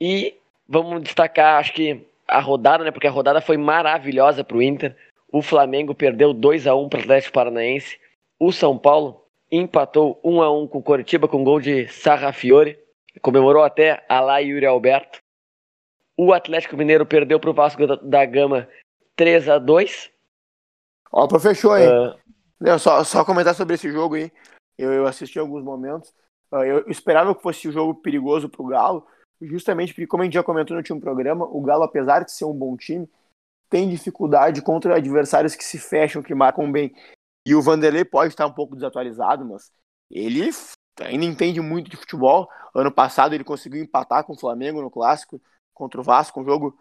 E 0.00 0.38
vamos 0.68 1.02
destacar, 1.02 1.58
acho 1.58 1.72
que 1.72 2.06
a 2.28 2.38
rodada, 2.38 2.84
né? 2.84 2.92
Porque 2.92 3.08
a 3.08 3.10
rodada 3.10 3.40
foi 3.40 3.56
maravilhosa 3.56 4.44
para 4.44 4.56
o 4.56 4.62
Inter. 4.62 4.96
O 5.26 5.42
Flamengo 5.42 5.92
perdeu 5.92 6.32
2 6.32 6.68
a 6.68 6.74
1 6.76 6.88
para 6.88 7.00
o 7.00 7.02
Atlético 7.02 7.32
Paranaense. 7.32 7.98
O 8.38 8.52
São 8.52 8.78
Paulo 8.78 9.26
empatou 9.50 10.20
1 10.22 10.40
a 10.40 10.56
1 10.56 10.68
com 10.68 10.78
o 10.78 10.82
Coritiba 10.82 11.26
com 11.26 11.42
gol 11.42 11.60
de 11.60 11.88
Sarrafiore. 11.88 12.78
Comemorou 13.20 13.64
até 13.64 14.04
a 14.08 14.20
lá 14.20 14.38
Yuri 14.38 14.66
Alberto. 14.66 15.18
O 16.16 16.32
Atlético 16.32 16.76
Mineiro 16.76 17.04
perdeu 17.04 17.40
para 17.40 17.50
o 17.50 17.54
Vasco 17.54 17.84
da 17.96 18.24
Gama 18.24 18.68
3 19.16 19.48
a 19.48 19.58
2 19.58 20.16
Ó, 21.12 21.38
fechou, 21.38 21.76
hein? 21.76 21.88
Uh... 21.88 22.78
Só, 22.78 23.04
só 23.04 23.24
comentar 23.24 23.54
sobre 23.54 23.74
esse 23.74 23.90
jogo 23.90 24.16
aí. 24.16 24.32
Eu, 24.76 24.92
eu 24.92 25.06
assisti 25.06 25.38
alguns 25.38 25.62
momentos. 25.62 26.12
Uh, 26.52 26.64
eu 26.64 26.88
esperava 26.88 27.34
que 27.34 27.42
fosse 27.42 27.68
um 27.68 27.72
jogo 27.72 27.94
perigoso 27.96 28.48
para 28.48 28.62
o 28.62 28.66
Galo, 28.66 29.06
justamente 29.40 29.92
porque, 29.92 30.06
como 30.06 30.22
a 30.22 30.24
gente 30.24 30.34
já 30.34 30.42
comentou 30.42 30.74
no 30.74 30.80
último 30.80 31.00
programa, 31.00 31.44
o 31.44 31.60
Galo, 31.60 31.84
apesar 31.84 32.24
de 32.24 32.32
ser 32.32 32.44
um 32.44 32.54
bom 32.54 32.76
time, 32.76 33.08
tem 33.68 33.88
dificuldade 33.88 34.62
contra 34.62 34.96
adversários 34.96 35.54
que 35.54 35.64
se 35.64 35.78
fecham, 35.78 36.22
que 36.22 36.34
marcam 36.34 36.70
bem. 36.70 36.94
E 37.46 37.54
o 37.54 37.62
Vanderlei 37.62 38.04
pode 38.04 38.32
estar 38.32 38.46
um 38.46 38.52
pouco 38.52 38.74
desatualizado, 38.74 39.44
mas 39.44 39.70
ele 40.10 40.50
ainda 41.00 41.24
entende 41.24 41.60
muito 41.60 41.90
de 41.90 41.96
futebol. 41.96 42.48
Ano 42.74 42.90
passado 42.90 43.34
ele 43.34 43.44
conseguiu 43.44 43.82
empatar 43.82 44.24
com 44.24 44.32
o 44.32 44.38
Flamengo 44.38 44.80
no 44.80 44.90
clássico 44.90 45.40
contra 45.74 46.00
o 46.00 46.04
Vasco, 46.04 46.40
um 46.40 46.44
jogo 46.44 46.78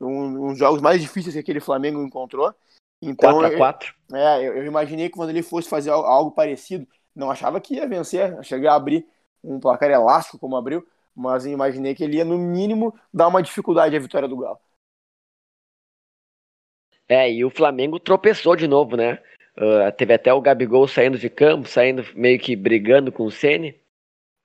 um, 0.00 0.46
um 0.46 0.48
dos 0.48 0.58
jogos 0.58 0.82
mais 0.82 1.00
difíceis 1.00 1.34
que 1.34 1.40
aquele 1.40 1.60
Flamengo 1.60 2.02
encontrou. 2.02 2.54
Então, 3.02 3.38
4 3.40 3.54
a 3.54 3.58
4. 3.58 3.94
Eu, 4.10 4.16
é, 4.16 4.48
eu, 4.48 4.56
eu, 4.58 4.64
imaginei 4.64 5.08
que 5.08 5.16
quando 5.16 5.30
ele 5.30 5.42
fosse 5.42 5.68
fazer 5.68 5.90
algo 5.90 6.30
parecido, 6.30 6.86
não 7.14 7.30
achava 7.30 7.60
que 7.60 7.74
ia 7.74 7.86
vencer, 7.86 8.42
chegar 8.42 8.72
a 8.72 8.76
abrir 8.76 9.06
um 9.42 9.60
placar 9.60 9.90
elástico 9.90 10.38
como 10.38 10.56
abriu, 10.56 10.86
mas 11.14 11.46
imaginei 11.46 11.94
que 11.94 12.04
ele 12.04 12.16
ia 12.16 12.24
no 12.24 12.38
mínimo 12.38 12.94
dar 13.12 13.28
uma 13.28 13.42
dificuldade 13.42 13.96
à 13.96 13.98
vitória 13.98 14.28
do 14.28 14.36
Galo. 14.36 14.58
É, 17.08 17.30
e 17.30 17.44
o 17.44 17.50
Flamengo 17.50 18.00
tropeçou 18.00 18.56
de 18.56 18.66
novo, 18.66 18.96
né? 18.96 19.22
Uh, 19.56 19.90
teve 19.96 20.12
até 20.12 20.32
o 20.34 20.40
Gabigol 20.40 20.86
saindo 20.86 21.18
de 21.18 21.30
campo, 21.30 21.68
saindo 21.68 22.04
meio 22.14 22.38
que 22.38 22.54
brigando 22.54 23.12
com 23.12 23.24
o 23.24 23.30
Ceni. 23.30 23.80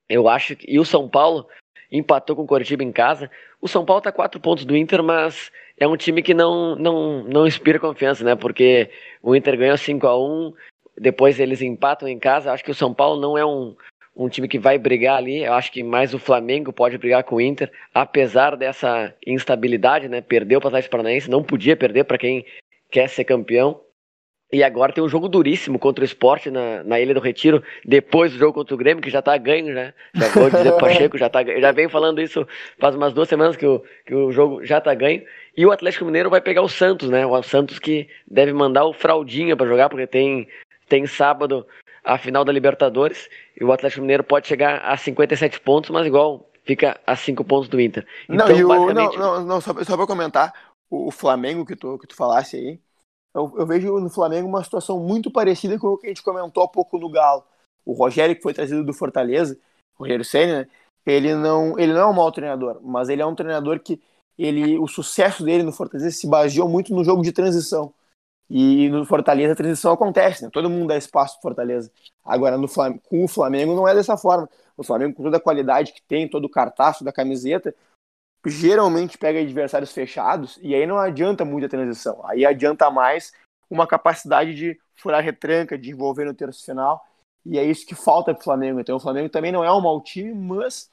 Eu 0.08 0.30
acho 0.30 0.56
que. 0.56 0.72
E 0.72 0.80
o 0.80 0.86
São 0.86 1.10
Paulo 1.10 1.48
empatou 1.92 2.36
com 2.36 2.44
o 2.44 2.48
Coritiba 2.48 2.84
em 2.84 2.92
casa. 2.92 3.30
O 3.62 3.68
São 3.68 3.86
Paulo 3.86 4.02
tá 4.02 4.12
quatro 4.12 4.40
pontos 4.40 4.66
do 4.66 4.76
Inter, 4.76 5.04
mas 5.04 5.52
é 5.78 5.88
um 5.88 5.96
time 5.96 6.24
que 6.24 6.34
não, 6.34 6.76
não, 6.76 7.24
não 7.24 7.48
inspira 7.48 7.80
confiança, 7.80 8.24
né? 8.24 8.36
Porque 8.36 8.90
o 9.22 9.36
Inter 9.36 9.56
ganhou 9.58 9.78
5 9.78 10.08
a 10.08 10.20
1 10.20 10.54
depois 10.98 11.40
eles 11.40 11.62
empatam 11.62 12.08
em 12.08 12.20
casa. 12.20 12.52
Acho 12.52 12.64
que 12.64 12.72
o 12.72 12.76
São 12.76 12.94
Paulo 12.94 13.20
não 13.20 13.38
é 13.38 13.46
um, 13.46 13.76
um 14.16 14.30
time 14.30 14.48
que 14.48 14.60
vai 14.60 14.78
brigar 14.78 15.18
ali. 15.18 15.44
Eu 15.44 15.54
acho 15.54 15.72
que 15.72 15.84
mais 15.84 16.14
o 16.14 16.20
Flamengo 16.20 16.74
pode 16.74 16.98
brigar 16.98 17.24
com 17.24 17.36
o 17.36 17.42
Inter, 17.42 17.72
apesar 17.94 18.56
dessa 18.56 19.14
instabilidade, 19.26 20.08
né? 20.08 20.22
Perdeu 20.22 20.60
para 20.60 20.68
o 20.68 20.70
Atlético 20.70 20.92
Paranaense, 20.92 21.30
não 21.30 21.44
podia 21.44 21.76
perder 21.78 22.04
para 22.04 22.18
quem 22.18 22.46
quer 22.90 23.08
ser 23.08 23.24
campeão. 23.24 23.82
E 24.54 24.64
agora 24.64 24.92
tem 24.92 25.02
um 25.02 25.08
jogo 25.08 25.30
duríssimo 25.30 25.80
contra 25.80 26.02
o 26.02 26.06
esporte 26.06 26.50
na, 26.52 26.84
na 26.84 27.00
Ilha 27.00 27.14
do 27.14 27.22
Retiro, 27.22 27.64
depois 27.86 28.34
do 28.34 28.38
jogo 28.38 28.54
contra 28.54 28.76
o 28.76 28.78
Grêmio, 28.78 29.02
que 29.02 29.10
já 29.10 29.22
tá 29.22 29.38
ganho, 29.38 29.74
né? 29.74 29.94
Já 30.14 30.28
vou 30.28 30.50
dizer 30.50 30.72
pro 30.72 30.80
Pacheco, 30.80 31.18
já 31.18 31.30
tá 31.30 31.42
Já 31.44 31.72
venho 31.72 31.90
falando 31.90 32.22
isso 32.22 32.46
faz 32.78 32.94
umas 32.94 33.14
duas 33.14 33.30
semanas 33.30 33.56
que 33.56 33.66
o, 33.66 33.82
que 34.06 34.14
o 34.14 34.30
jogo 34.32 34.66
já 34.66 34.82
tá 34.82 34.94
ganho. 34.94 35.24
E 35.56 35.66
o 35.66 35.72
Atlético 35.72 36.04
Mineiro 36.04 36.30
vai 36.30 36.42
pegar 36.42 36.62
o 36.62 36.68
Santos, 36.68 37.10
né? 37.10 37.26
O 37.26 37.42
Santos 37.44 37.80
que 37.80 38.10
deve 38.28 38.52
mandar 38.52 38.84
o 38.84 38.94
Fraldinha 38.94 39.56
para 39.56 39.68
jogar, 39.68 39.88
porque 39.88 40.06
tem, 40.06 40.50
tem 40.90 41.08
sábado 41.08 41.66
a 42.04 42.18
final 42.18 42.44
da 42.44 42.52
Libertadores. 42.52 43.30
E 43.60 43.64
o 43.64 43.72
Atlético 43.72 44.02
Mineiro 44.02 44.24
pode 44.24 44.48
chegar 44.48 44.80
a 44.80 44.98
57 44.98 45.62
pontos, 45.62 45.90
mas 45.92 46.06
igual 46.06 46.50
fica 46.66 47.00
a 47.08 47.16
5 47.16 47.42
pontos 47.46 47.70
do 47.70 47.80
Inter. 47.80 48.06
Então, 48.28 48.50
não, 48.50 48.56
e 48.58 48.64
o, 48.66 48.68
basicamente... 48.68 49.18
não, 49.18 49.40
não, 49.40 49.46
não, 49.46 49.62
só, 49.62 49.74
só 49.82 49.96
pra 49.96 50.06
comentar, 50.06 50.54
o, 50.90 51.08
o 51.08 51.12
Flamengo 51.12 51.66
que 51.66 51.76
tu, 51.76 51.98
que 51.98 52.08
tu 52.08 52.16
falasse 52.16 52.58
aí 52.58 52.80
eu, 53.34 53.54
eu, 53.58 53.66
vejo 53.66 54.00
no 54.00 54.10
Flamengo 54.10 54.48
uma 54.48 54.64
situação 54.64 55.00
muito 55.00 55.32
parecida 55.32 55.80
com 55.80 55.88
o 55.88 55.98
que 55.98 56.08
a 56.08 56.10
gente 56.10 56.24
comentou 56.24 56.64
há 56.64 56.68
pouco 56.68 56.98
no 56.98 57.10
Galo. 57.10 57.44
O 57.86 57.94
Rogério, 57.94 58.36
que 58.36 58.42
foi 58.42 58.54
trazido 58.54 58.84
do 58.84 58.94
Fortaleza, 58.94 59.58
Rogério 59.96 60.26
Senna, 60.26 60.68
ele 61.06 61.34
não, 61.36 61.80
ele 61.80 61.94
não 61.94 62.02
é 62.02 62.06
um 62.06 62.14
mau 62.14 62.32
treinador, 62.32 62.80
mas 62.84 63.10
ele 63.10 63.22
é 63.22 63.26
um 63.26 63.36
treinador 63.36 63.80
que 63.80 64.02
ele, 64.38 64.78
o 64.78 64.88
sucesso 64.88 65.44
dele 65.44 65.64
no 65.64 65.72
Fortaleza 65.72 66.12
se 66.12 66.28
baseou 66.28 66.68
muito 66.68 66.94
no 66.94 67.04
jogo 67.04 67.22
de 67.22 67.32
transição. 67.32 67.94
E 68.50 68.90
no 68.90 69.06
Fortaleza 69.06 69.54
a 69.54 69.56
transição 69.56 69.94
acontece, 69.94 70.44
né? 70.44 70.50
Todo 70.52 70.70
mundo 70.70 70.90
dá 70.90 70.98
espaço 70.98 71.36
pro 71.36 71.44
Fortaleza. 71.44 71.90
Agora, 72.24 72.58
no 72.58 72.68
com 72.68 73.24
o 73.24 73.28
Flamengo 73.28 73.74
não 73.74 73.88
é 73.88 73.96
dessa 73.96 74.18
forma. 74.18 74.50
O 74.76 74.84
Flamengo, 74.84 75.16
com 75.16 75.24
toda 75.24 75.38
a 75.38 75.40
qualidade 75.40 75.94
que 75.94 76.02
tem, 76.02 76.28
todo 76.28 76.46
o 76.46 76.50
cartaço 76.50 77.04
da 77.04 77.14
camiseta, 77.14 77.74
geralmente 78.46 79.18
pega 79.18 79.40
adversários 79.40 79.92
fechados 79.92 80.58
e 80.62 80.74
aí 80.74 80.88
não 80.88 80.98
adianta 80.98 81.46
muita 81.46 81.70
transição. 81.70 82.22
Aí 82.26 82.46
adianta 82.46 82.90
mais 82.90 83.34
uma 83.70 83.86
capacidade 83.86 84.54
de 84.54 84.80
furar 84.96 85.24
retranca, 85.24 85.78
de 85.78 85.92
envolver 85.92 86.26
no 86.26 86.34
terço 86.34 86.66
final. 86.66 87.06
E 87.46 87.58
é 87.58 87.64
isso 87.64 87.86
que 87.86 87.96
falta 87.96 88.34
para 88.34 88.42
o 88.42 88.44
Flamengo. 88.44 88.80
Então 88.80 88.98
o 88.98 89.00
Flamengo 89.00 89.30
também 89.30 89.52
não 89.52 89.64
é 89.64 89.72
um 89.72 89.82
mau 89.82 90.02
time, 90.02 90.34
mas 90.34 90.90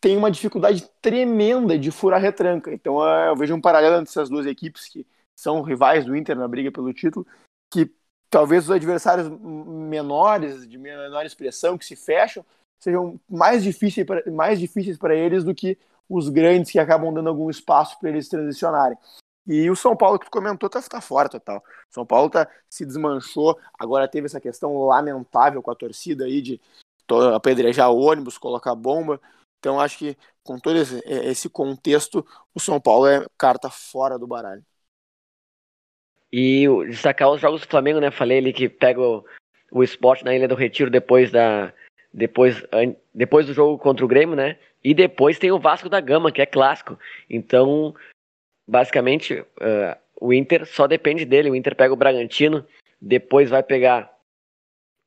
tem 0.00 0.16
uma 0.16 0.30
dificuldade 0.30 0.88
tremenda 1.00 1.78
de 1.78 1.90
furar 1.90 2.20
retranca. 2.20 2.72
Então 2.72 3.06
é, 3.06 3.28
eu 3.30 3.36
vejo 3.36 3.54
um 3.54 3.60
paralelo 3.60 3.96
entre 3.96 4.10
essas 4.10 4.28
duas 4.28 4.46
equipes 4.46 4.88
que 4.88 5.06
são 5.36 5.62
rivais 5.62 6.04
do 6.04 6.16
Inter 6.16 6.36
na 6.36 6.46
briga 6.46 6.70
pelo 6.70 6.92
título, 6.92 7.26
que 7.72 7.90
talvez 8.30 8.64
os 8.64 8.70
adversários 8.70 9.28
menores, 9.28 10.68
de 10.68 10.78
menor 10.78 11.24
expressão, 11.24 11.78
que 11.78 11.84
se 11.84 11.96
fecham, 11.96 12.44
sejam 12.80 13.18
mais 13.28 13.64
difíceis 13.64 14.06
para 14.98 15.14
eles 15.14 15.42
do 15.42 15.54
que 15.54 15.78
os 16.08 16.28
grandes 16.28 16.70
que 16.70 16.78
acabam 16.78 17.12
dando 17.12 17.28
algum 17.28 17.50
espaço 17.50 17.98
para 17.98 18.10
eles 18.10 18.28
transicionarem. 18.28 18.96
E 19.46 19.68
o 19.70 19.76
São 19.76 19.96
Paulo 19.96 20.18
que 20.18 20.26
tu 20.26 20.30
comentou 20.30 20.70
tá, 20.70 20.80
tá 20.82 21.00
fora 21.00 21.28
total. 21.28 21.62
São 21.90 22.06
Paulo 22.06 22.30
tá, 22.30 22.48
se 22.68 22.84
desmanchou, 22.84 23.58
agora 23.78 24.08
teve 24.08 24.26
essa 24.26 24.40
questão 24.40 24.86
lamentável 24.86 25.62
com 25.62 25.70
a 25.70 25.74
torcida 25.74 26.24
aí 26.24 26.40
de 26.40 26.60
apedrejar 27.34 27.90
ônibus, 27.90 28.38
colocar 28.38 28.74
bomba. 28.74 29.20
Então 29.58 29.78
acho 29.78 29.98
que 29.98 30.16
com 30.42 30.58
todo 30.58 30.76
esse 30.76 31.48
contexto, 31.48 32.24
o 32.54 32.60
São 32.60 32.80
Paulo 32.80 33.06
é 33.06 33.26
carta 33.36 33.70
fora 33.70 34.18
do 34.18 34.26
baralho. 34.26 34.64
E 36.32 36.66
destacar 36.86 37.30
os 37.30 37.40
jogos 37.40 37.60
do 37.60 37.68
Flamengo, 37.68 38.00
né? 38.00 38.10
Falei 38.10 38.38
ali 38.38 38.52
que 38.52 38.68
pega 38.68 39.00
o, 39.00 39.24
o 39.70 39.82
esporte 39.82 40.24
na 40.24 40.34
Ilha 40.34 40.48
do 40.48 40.54
Retiro 40.54 40.90
depois 40.90 41.30
da, 41.30 41.72
depois, 42.14 42.64
depois 43.12 43.46
do 43.46 43.52
jogo 43.52 43.76
contra 43.76 44.04
o 44.04 44.08
Grêmio, 44.08 44.36
né? 44.36 44.56
E 44.82 44.94
depois 44.94 45.38
tem 45.38 45.50
o 45.50 45.58
Vasco 45.58 45.88
da 45.88 46.00
Gama, 46.00 46.30
que 46.30 46.40
é 46.40 46.46
clássico. 46.46 46.96
Então, 47.28 47.92
basicamente, 48.68 49.40
uh, 49.40 49.98
o 50.20 50.32
Inter 50.32 50.64
só 50.64 50.86
depende 50.86 51.24
dele. 51.24 51.50
O 51.50 51.56
Inter 51.56 51.74
pega 51.74 51.92
o 51.92 51.96
Bragantino, 51.96 52.64
depois 53.00 53.50
vai 53.50 53.64
pegar 53.64 54.14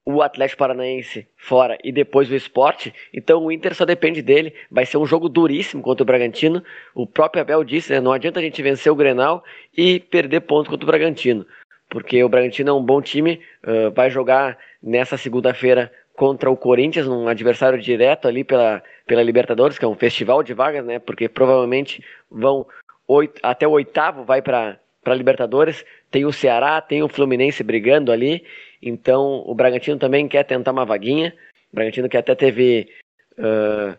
o 0.06 0.22
Atlético 0.22 0.60
Paranaense 0.60 1.28
fora 1.36 1.78
e 1.84 1.92
depois 1.92 2.30
o 2.30 2.36
Esporte. 2.36 2.94
Então 3.14 3.46
o 3.46 3.52
Inter 3.52 3.74
só 3.74 3.86
depende 3.86 4.22
dele. 4.22 4.54
Vai 4.70 4.86
ser 4.86 4.98
um 4.98 5.06
jogo 5.06 5.30
duríssimo 5.30 5.82
contra 5.82 6.04
o 6.04 6.06
Bragantino. 6.06 6.64
O 6.94 7.06
próprio 7.06 7.42
Abel 7.42 7.64
disse, 7.64 7.92
né? 7.94 8.00
Não 8.00 8.14
adianta 8.14 8.40
a 8.40 8.44
gente 8.44 8.62
vencer 8.62 8.92
o 8.92 8.96
Grenal 8.96 9.44
e 9.76 10.00
perder 10.00 10.42
pontos 10.42 10.70
contra 10.70 10.86
o 10.86 10.88
Bragantino. 10.88 11.46
Porque 11.90 12.22
o 12.24 12.30
Bragantino 12.30 12.70
é 12.70 12.74
um 12.74 12.84
bom 12.84 13.02
time, 13.02 13.42
uh, 13.64 13.92
vai 13.92 14.10
jogar 14.10 14.58
nessa 14.82 15.18
segunda-feira 15.18 15.92
contra 16.18 16.50
o 16.50 16.58
Corinthians, 16.58 17.08
um 17.08 17.28
adversário 17.28 17.80
direto 17.80 18.28
ali 18.28 18.44
pela, 18.44 18.82
pela 19.06 19.22
Libertadores, 19.22 19.78
que 19.78 19.86
é 19.86 19.88
um 19.88 19.96
festival 19.96 20.42
de 20.42 20.52
vagas, 20.52 20.84
né? 20.84 20.98
Porque 20.98 21.30
provavelmente 21.30 22.04
vão 22.30 22.66
oito, 23.08 23.40
até 23.44 23.68
o 23.68 23.72
oitavo 23.72 24.26
vai 24.26 24.42
para 24.42 24.80
para 25.04 25.16
Libertadores. 25.16 25.86
Tem 26.12 26.26
o 26.26 26.34
Ceará, 26.34 26.82
tem 26.82 27.02
o 27.04 27.08
Fluminense 27.08 27.64
brigando 27.64 28.12
ali. 28.12 28.44
Então 28.82 29.44
o 29.46 29.54
Bragantino 29.54 29.98
também 29.98 30.28
quer 30.28 30.44
tentar 30.44 30.72
uma 30.72 30.86
vaguinha. 30.86 31.34
O 31.72 31.76
Bragantino 31.76 32.10
que 32.10 32.18
até 32.18 32.34
teve 32.34 32.90
uh, 33.38 33.98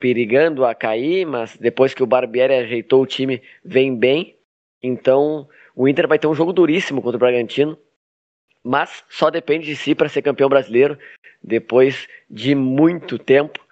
perigando 0.00 0.64
a 0.64 0.74
cair, 0.74 1.26
mas 1.26 1.56
depois 1.58 1.92
que 1.92 2.02
o 2.02 2.06
Barbieri 2.06 2.54
ajeitou 2.54 3.02
o 3.02 3.06
time, 3.06 3.42
vem 3.62 3.94
bem. 3.94 4.34
Então 4.82 5.46
o 5.76 5.86
Inter 5.86 6.08
vai 6.08 6.18
ter 6.18 6.26
um 6.26 6.34
jogo 6.34 6.54
duríssimo 6.54 7.02
contra 7.02 7.16
o 7.16 7.20
Bragantino 7.20 7.78
mas 8.64 9.04
só 9.10 9.30
depende 9.30 9.66
de 9.66 9.76
si 9.76 9.94
para 9.94 10.08
ser 10.08 10.22
campeão 10.22 10.48
brasileiro 10.48 10.98
depois 11.42 12.08
de 12.30 12.54
muito 12.54 13.18
tempo. 13.18 13.62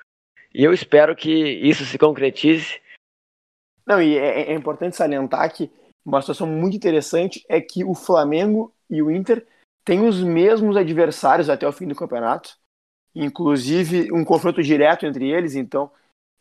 E 0.55 0.62
eu 0.62 0.72
espero 0.72 1.16
que 1.16 1.33
isso 1.33 1.85
se 1.87 1.96
concretize. 1.96 2.78
Não, 3.87 4.00
e 4.02 4.18
é, 4.18 4.52
é 4.52 4.55
importante 4.55 4.96
salientar 4.96 5.50
que 5.52 5.70
uma 6.05 6.20
situação 6.20 6.46
muito 6.46 6.76
interessante 6.76 7.44
é 7.48 7.61
que 7.61 7.83
o 7.85 7.94
Flamengo 7.94 8.74
e 8.90 9.02
o 9.02 9.11
Inter 9.11 9.46
têm 9.85 10.07
os 10.07 10.22
mesmos 10.22 10.76
adversários 10.76 11.48
até 11.48 11.66
o 11.66 11.72
fim 11.72 11.87
do 11.87 11.94
campeonato, 11.94 12.57
inclusive 13.14 14.12
um 14.12 14.24
confronto 14.24 14.62
direto 14.62 15.07
entre 15.07 15.28
eles, 15.28 15.55
então 15.55 15.90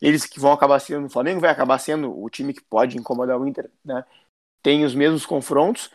eles 0.02 0.26
que 0.26 0.40
vão 0.40 0.52
acabar 0.52 0.80
sendo, 0.80 1.06
o 1.06 1.10
Flamengo 1.10 1.40
vai 1.40 1.50
acabar 1.50 1.78
sendo 1.78 2.20
o 2.22 2.30
time 2.30 2.54
que 2.54 2.62
pode 2.62 2.98
incomodar 2.98 3.40
o 3.40 3.48
Inter, 3.48 3.70
né? 3.86 4.04
Tem 4.64 4.84
os 4.84 4.94
mesmos 4.94 5.26
confrontos, 5.26 5.92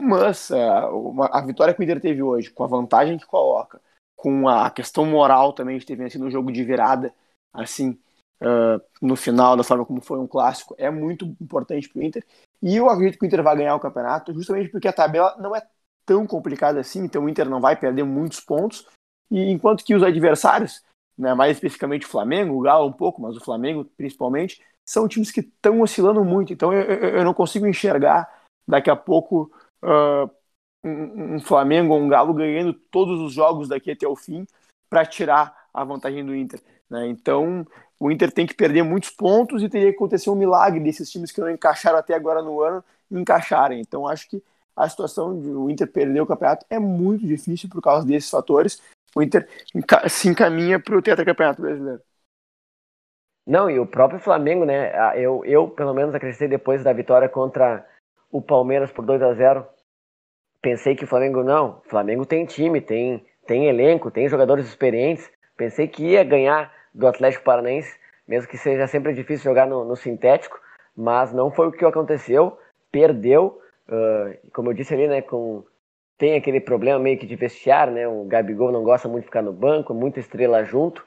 mas 0.00 0.50
uh, 0.50 0.88
uma, 0.96 1.26
a 1.26 1.40
vitória 1.40 1.74
que 1.74 1.80
o 1.80 1.84
Inter 1.84 2.00
teve 2.00 2.22
hoje, 2.22 2.50
com 2.50 2.64
a 2.64 2.66
vantagem 2.66 3.18
que 3.18 3.26
coloca, 3.26 3.80
com 4.16 4.48
a 4.48 4.70
questão 4.70 5.06
moral 5.06 5.52
também 5.52 5.78
de 5.78 5.86
ter 5.86 5.96
vencido 5.96 6.24
um 6.24 6.30
jogo 6.30 6.52
de 6.52 6.62
virada, 6.62 7.14
assim, 7.52 7.98
uh, 8.42 8.80
no 9.00 9.16
final, 9.16 9.56
da 9.56 9.64
forma 9.64 9.84
como 9.84 10.00
foi 10.00 10.18
um 10.18 10.26
clássico, 10.26 10.74
é 10.78 10.90
muito 10.90 11.24
importante 11.40 11.88
para 11.88 12.00
o 12.00 12.02
Inter. 12.02 12.24
E 12.62 12.76
eu 12.76 12.88
acredito 12.88 13.18
que 13.18 13.24
o 13.24 13.26
Inter 13.26 13.42
vai 13.42 13.56
ganhar 13.56 13.74
o 13.74 13.80
campeonato, 13.80 14.34
justamente 14.34 14.68
porque 14.68 14.88
a 14.88 14.92
tabela 14.92 15.36
não 15.38 15.56
é 15.56 15.62
tão 16.04 16.26
complicada 16.26 16.80
assim, 16.80 17.04
então 17.04 17.24
o 17.24 17.28
Inter 17.28 17.48
não 17.48 17.60
vai 17.60 17.76
perder 17.76 18.04
muitos 18.04 18.40
pontos. 18.40 18.86
E 19.30 19.50
enquanto 19.50 19.84
que 19.84 19.94
os 19.94 20.02
adversários, 20.02 20.82
né, 21.16 21.34
mais 21.34 21.56
especificamente 21.56 22.04
o 22.04 22.08
Flamengo, 22.10 22.54
o 22.54 22.60
Galo 22.60 22.88
um 22.88 22.92
pouco, 22.92 23.22
mas 23.22 23.36
o 23.36 23.40
Flamengo 23.40 23.84
principalmente, 23.96 24.60
são 24.86 25.06
times 25.06 25.30
que 25.30 25.40
estão 25.40 25.80
oscilando 25.80 26.24
muito. 26.24 26.52
Então 26.52 26.72
eu, 26.72 26.82
eu, 26.82 27.08
eu 27.18 27.24
não 27.24 27.32
consigo 27.32 27.66
enxergar 27.66 28.28
daqui 28.66 28.90
a 28.90 28.96
pouco 28.96 29.50
uh, 29.82 30.30
um, 30.84 31.36
um, 31.36 31.40
Flamengo 31.40 31.94
ou 31.94 32.00
um 32.00 32.08
Galo 32.08 32.34
ganhando 32.34 32.72
todos 32.72 33.20
os 33.20 33.32
jogos 33.32 33.68
daqui 33.68 33.90
até 33.90 34.06
o 34.06 34.16
fim 34.16 34.46
para 34.88 35.04
tirar 35.04 35.68
a 35.72 35.84
vantagem 35.84 36.24
do 36.24 36.34
Inter. 36.34 36.60
Né? 36.88 37.06
Então, 37.08 37.66
o 37.98 38.10
Inter 38.10 38.32
tem 38.32 38.46
que 38.46 38.54
perder 38.54 38.82
muitos 38.82 39.10
pontos 39.10 39.62
e 39.62 39.68
teria 39.68 39.90
que 39.90 39.96
acontecer 39.96 40.30
um 40.30 40.34
milagre 40.34 40.80
desses 40.80 41.10
times 41.10 41.30
que 41.30 41.40
não 41.40 41.50
encaixaram 41.50 41.98
até 41.98 42.14
agora 42.14 42.42
no 42.42 42.60
ano 42.60 42.82
encaixarem. 43.10 43.80
Então, 43.80 44.06
acho 44.06 44.28
que 44.28 44.42
a 44.76 44.88
situação 44.88 45.38
de 45.38 45.48
o 45.48 45.68
Inter 45.68 45.90
perder 45.90 46.20
o 46.20 46.26
campeonato 46.26 46.64
é 46.70 46.78
muito 46.78 47.26
difícil 47.26 47.68
por 47.68 47.82
causa 47.82 48.06
desses 48.06 48.30
fatores. 48.30 48.80
O 49.14 49.22
Inter 49.22 49.48
se 50.08 50.28
encaminha 50.28 50.80
para 50.80 50.96
o 50.96 51.02
tetracampeonato 51.02 51.62
brasileiro. 51.62 52.02
Não, 53.46 53.68
e 53.68 53.78
o 53.78 53.86
próprio 53.86 54.20
Flamengo, 54.20 54.64
né? 54.64 54.92
Eu, 55.20 55.44
eu 55.44 55.68
pelo 55.68 55.92
menos 55.92 56.14
acreditei 56.14 56.46
depois 56.46 56.84
da 56.84 56.92
vitória 56.92 57.28
contra 57.28 57.84
o 58.30 58.40
Palmeiras 58.40 58.90
por 58.92 59.04
2 59.04 59.22
a 59.22 59.34
0 59.34 59.66
Pensei 60.62 60.94
que 60.94 61.04
o 61.04 61.06
Flamengo 61.06 61.42
não. 61.42 61.80
O 61.84 61.88
Flamengo 61.88 62.26
tem 62.26 62.44
time, 62.44 62.80
tem, 62.80 63.24
tem 63.46 63.66
elenco, 63.66 64.10
tem 64.10 64.28
jogadores 64.28 64.66
experientes. 64.66 65.30
Pensei 65.56 65.88
que 65.88 66.04
ia 66.04 66.22
ganhar 66.22 66.70
do 66.94 67.06
Atlético 67.06 67.44
Paranaense, 67.44 67.98
mesmo 68.28 68.48
que 68.48 68.58
seja 68.58 68.86
sempre 68.86 69.14
difícil 69.14 69.44
jogar 69.44 69.66
no, 69.66 69.84
no 69.84 69.96
sintético, 69.96 70.60
mas 70.94 71.32
não 71.32 71.50
foi 71.50 71.68
o 71.68 71.72
que 71.72 71.84
aconteceu. 71.84 72.58
Perdeu, 72.92 73.58
uh, 73.88 74.50
como 74.52 74.70
eu 74.70 74.74
disse 74.74 74.92
ali, 74.92 75.08
né? 75.08 75.22
Com, 75.22 75.64
tem 76.18 76.36
aquele 76.36 76.60
problema 76.60 76.98
meio 76.98 77.18
que 77.18 77.26
de 77.26 77.36
vestiário, 77.36 77.94
né? 77.94 78.06
O 78.06 78.24
Gabigol 78.24 78.70
não 78.70 78.82
gosta 78.82 79.08
muito 79.08 79.22
de 79.22 79.28
ficar 79.28 79.42
no 79.42 79.52
banco, 79.54 79.94
muita 79.94 80.20
estrela 80.20 80.62
junto. 80.62 81.06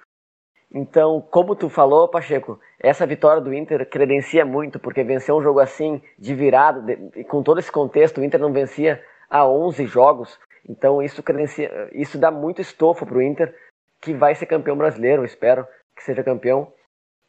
Então, 0.74 1.22
como 1.30 1.56
tu 1.56 1.70
falou, 1.70 2.08
Pacheco, 2.08 2.60
essa 2.80 3.06
vitória 3.06 3.42
do 3.42 3.54
Inter 3.54 3.88
credencia 3.88 4.44
muito, 4.44 4.80
porque 4.80 5.04
vencer 5.04 5.34
um 5.34 5.42
jogo 5.42 5.60
assim, 5.60 6.02
de 6.18 6.34
virada, 6.34 6.82
de, 6.82 7.24
com 7.26 7.44
todo 7.44 7.60
esse 7.60 7.72
contexto, 7.72 8.20
o 8.20 8.24
Inter 8.24 8.40
não 8.40 8.52
vencia 8.52 9.04
há 9.30 9.48
11 9.48 9.86
jogos, 9.86 10.40
então 10.68 11.02
isso, 11.02 11.22
credencia, 11.22 11.90
isso 11.94 12.18
dá 12.18 12.32
muito 12.32 12.60
estofo 12.60 13.06
para 13.06 13.18
o 13.18 13.22
Inter, 13.22 13.56
que 14.02 14.14
vai 14.14 14.34
ser 14.34 14.48
campeão 14.48 14.76
brasileiro, 14.76 15.24
espero 15.24 15.68
que 15.96 16.04
seja 16.04 16.24
campeão, 16.24 16.74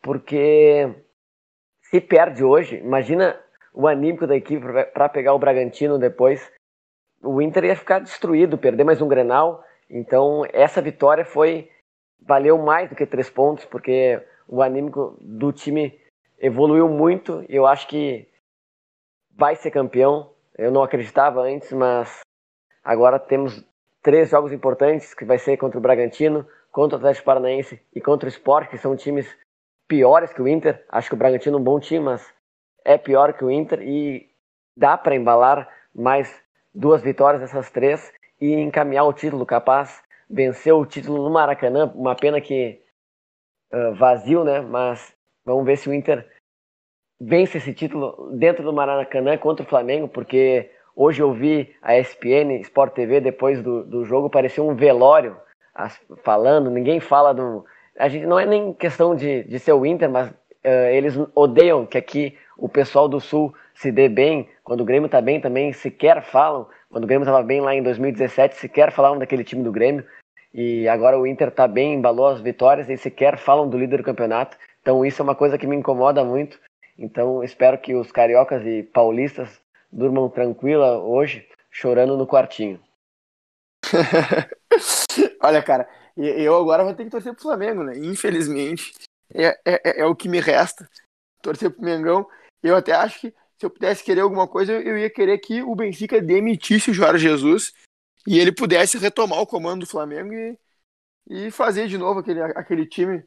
porque 0.01 0.95
se 1.83 2.01
perde 2.01 2.43
hoje, 2.43 2.77
imagina 2.77 3.39
o 3.75 3.87
anímico 3.87 4.27
da 4.27 4.37
equipe 4.37 4.65
para 4.95 5.09
pegar 5.09 5.35
o 5.35 5.39
Bragantino 5.39 5.99
depois, 5.99 6.51
o 7.23 7.41
Inter 7.41 7.65
ia 7.65 7.77
ficar 7.77 7.99
destruído, 7.99 8.59
perder 8.59 8.85
mais 8.85 9.01
um 9.01 9.09
Grenal. 9.09 9.65
Então, 9.89 10.43
essa 10.53 10.81
vitória 10.83 11.25
foi 11.25 11.71
valeu 12.27 12.59
mais 12.59 12.89
do 12.89 12.97
que 12.97 13.07
três 13.07 13.31
pontos, 13.31 13.65
porque 13.65 14.21
o 14.49 14.63
anímico 14.63 15.17
do 15.21 15.53
time 15.53 15.99
evoluiu 16.39 16.89
muito 16.89 17.45
e 17.49 17.57
eu 17.57 17.67
acho 17.67 17.87
que 17.89 18.29
vai 19.31 19.57
ser 19.57 19.71
campeão. 19.71 20.33
Eu 20.57 20.71
não 20.71 20.83
acreditava 20.83 21.43
antes, 21.43 21.73
mas 21.73 22.21
agora 22.83 23.19
temos 23.19 23.65
três 24.03 24.31
jogos 24.31 24.53
importantes, 24.53 25.15
que 25.15 25.25
vai 25.25 25.39
ser 25.39 25.57
contra 25.57 25.79
o 25.79 25.83
Bragantino, 25.83 26.47
contra 26.71 26.97
o 26.97 26.99
Atlético 26.99 27.27
Paranaense 27.27 27.81
e 27.95 28.01
contra 28.01 28.27
o 28.27 28.33
Sport, 28.33 28.69
que 28.69 28.79
são 28.79 28.97
times 28.97 29.27
piores 29.89 30.33
que 30.33 30.43
o 30.43 30.49
Inter. 30.49 30.85
Acho 30.89 31.09
que 31.09 31.15
o 31.15 31.19
Bragantino 31.19 31.57
é 31.57 31.61
um 31.61 31.65
bom 31.65 31.81
time, 31.81 32.05
mas 32.05 32.33
é 32.85 32.99
pior 32.99 33.33
que 33.33 33.45
o 33.45 33.51
Inter 33.51 33.81
e 33.83 34.31
dá 34.77 34.97
para 34.99 35.17
embalar 35.17 35.69
mais 35.95 36.43
duas 36.75 37.03
vitórias 37.03 37.41
dessas 37.41 37.71
três 37.71 38.13
e 38.41 38.53
encaminhar 38.53 39.05
o 39.05 39.13
título 39.13 39.47
capaz, 39.47 40.03
vencer 40.29 40.75
o 40.75 40.87
título 40.87 41.23
no 41.23 41.31
Maracanã, 41.31 41.91
uma 41.95 42.15
pena 42.15 42.41
que 42.41 42.81
uh, 43.73 43.95
vazio, 43.95 44.45
né? 44.45 44.61
Mas 44.61 45.15
vamos 45.45 45.65
ver 45.65 45.77
se 45.77 45.89
o 45.89 45.95
Inter 45.95 46.27
vence 47.21 47.59
esse 47.59 47.73
título 47.73 48.33
dentro 48.37 48.65
do 48.65 48.73
Maracanã 48.73 49.37
contra 49.39 49.65
o 49.65 49.69
Flamengo, 49.69 50.09
porque 50.09 50.71
hoje 50.95 51.23
eu 51.23 51.33
vi 51.33 51.75
a 51.81 51.99
ESPN 51.99 52.61
Sport 52.61 52.95
TV 52.95 53.21
depois 53.21 53.63
do, 53.63 53.85
do 53.85 54.05
jogo, 54.05 54.31
parecia 54.31 54.63
um 54.63 54.75
velório 54.75 55.37
as, 55.75 56.01
falando, 56.23 56.71
ninguém 56.71 57.01
fala 57.01 57.35
do. 57.35 57.65
A 57.99 58.09
gente 58.09 58.27
não 58.27 58.39
é 58.39 58.47
nem 58.47 58.73
questão 58.73 59.15
de, 59.15 59.43
de 59.45 59.59
ser 59.59 59.73
o 59.73 59.85
Inter, 59.85 60.09
mas 60.09 60.31
uh, 60.31 60.35
eles 60.93 61.19
odeiam 61.35 61.85
que 61.87 61.99
aqui 61.99 62.37
o 62.57 62.69
pessoal 62.69 63.09
do 63.09 63.21
Sul 63.21 63.55
se 63.75 63.91
dê 63.91 64.09
bem. 64.09 64.49
Quando 64.63 64.81
o 64.81 64.85
Grêmio 64.85 65.09
tá 65.09 65.21
bem 65.21 65.41
também, 65.41 65.73
sequer 65.73 66.23
falam. 66.23 66.69
Quando 66.95 67.03
o 67.03 67.09
Grêmio 67.09 67.25
estava 67.25 67.43
bem 67.43 67.61
lá 67.61 67.75
em 67.75 67.83
2017, 67.83 68.55
sequer 68.55 68.93
falavam 68.93 69.19
daquele 69.19 69.43
time 69.43 69.65
do 69.65 69.73
Grêmio. 69.73 70.07
E 70.55 70.87
agora 70.87 71.19
o 71.19 71.27
Inter 71.27 71.51
tá 71.51 71.67
bem, 71.67 71.95
embalou 71.95 72.29
as 72.29 72.41
vitórias 72.41 72.89
e 72.89 72.97
sequer 72.97 73.37
falam 73.37 73.69
do 73.69 73.77
líder 73.77 73.97
do 73.97 74.05
campeonato. 74.05 74.57
Então 74.81 75.05
isso 75.05 75.21
é 75.21 75.25
uma 75.25 75.35
coisa 75.35 75.59
que 75.59 75.67
me 75.67 75.75
incomoda 75.75 76.25
muito. 76.25 76.57
Então 76.97 77.43
espero 77.43 77.79
que 77.79 77.97
os 77.97 78.13
cariocas 78.13 78.65
e 78.65 78.85
paulistas 78.85 79.61
durmam 79.91 80.29
tranquila 80.29 81.01
hoje, 81.01 81.45
chorando 81.69 82.17
no 82.17 82.29
quartinho. 82.29 82.81
Olha, 85.43 85.65
cara, 85.65 85.89
eu 86.17 86.55
agora 86.55 86.85
vou 86.85 86.95
ter 86.95 87.03
que 87.03 87.11
torcer 87.11 87.33
pro 87.33 87.43
Flamengo, 87.43 87.83
né? 87.83 87.99
Infelizmente, 87.99 88.93
é, 89.35 89.47
é, 89.65 89.81
é, 89.85 90.01
é 90.03 90.07
o 90.07 90.15
que 90.15 90.29
me 90.29 90.39
resta. 90.39 90.89
Torcer 91.43 91.73
pro 91.73 91.85
Mengão. 91.85 92.25
Eu 92.63 92.77
até 92.77 92.93
acho 92.93 93.21
que 93.21 93.35
se 93.65 93.67
eu 93.67 93.71
pudesse 93.71 94.05
querer 94.05 94.21
alguma 94.21 94.47
coisa, 94.47 94.75
eu 94.75 94.99
ia 94.99 95.09
querer 95.09 95.39
que 95.39 95.63
o 95.63 95.75
Benfica 95.75 96.21
demitisse 96.21 96.91
o 96.91 96.95
Jorge 96.95 97.27
Jesus 97.27 97.73
e 98.27 98.39
ele 98.39 98.53
pudesse 98.53 98.99
retomar 98.99 99.41
o 99.41 99.47
comando 99.47 99.81
do 99.81 99.87
Flamengo 99.87 100.35
e, 100.35 100.59
e 101.31 101.51
fazer 101.51 101.89
de 101.89 101.97
novo 101.97 102.21
aquele, 102.21 102.43
aquele 102.43 102.87
time 102.87 103.25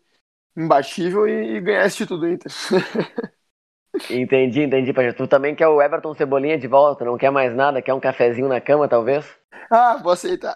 imbatível 0.56 1.28
e, 1.28 1.56
e 1.56 1.62
ganhar 1.62 1.88
esse 1.88 1.97
título 1.97 2.19
do 2.19 2.30
Inter. 2.30 2.52
Entendi, 4.12 4.62
entendi, 4.62 4.93
Pajé. 4.93 5.12
Tu 5.12 5.28
também 5.28 5.56
quer 5.56 5.67
o 5.67 5.82
Everton 5.82 6.13
Cebolinha 6.13 6.56
de 6.56 6.67
volta, 6.67 7.04
não 7.04 7.17
quer 7.17 7.32
mais 7.32 7.56
nada, 7.56 7.82
quer 7.82 7.95
um 7.95 8.00
cafezinho 8.00 8.47
na 8.47 8.62
cama, 8.62 8.88
talvez? 8.88 9.26
Ah, 9.71 9.97
vou 9.97 10.12
aceitar. 10.12 10.56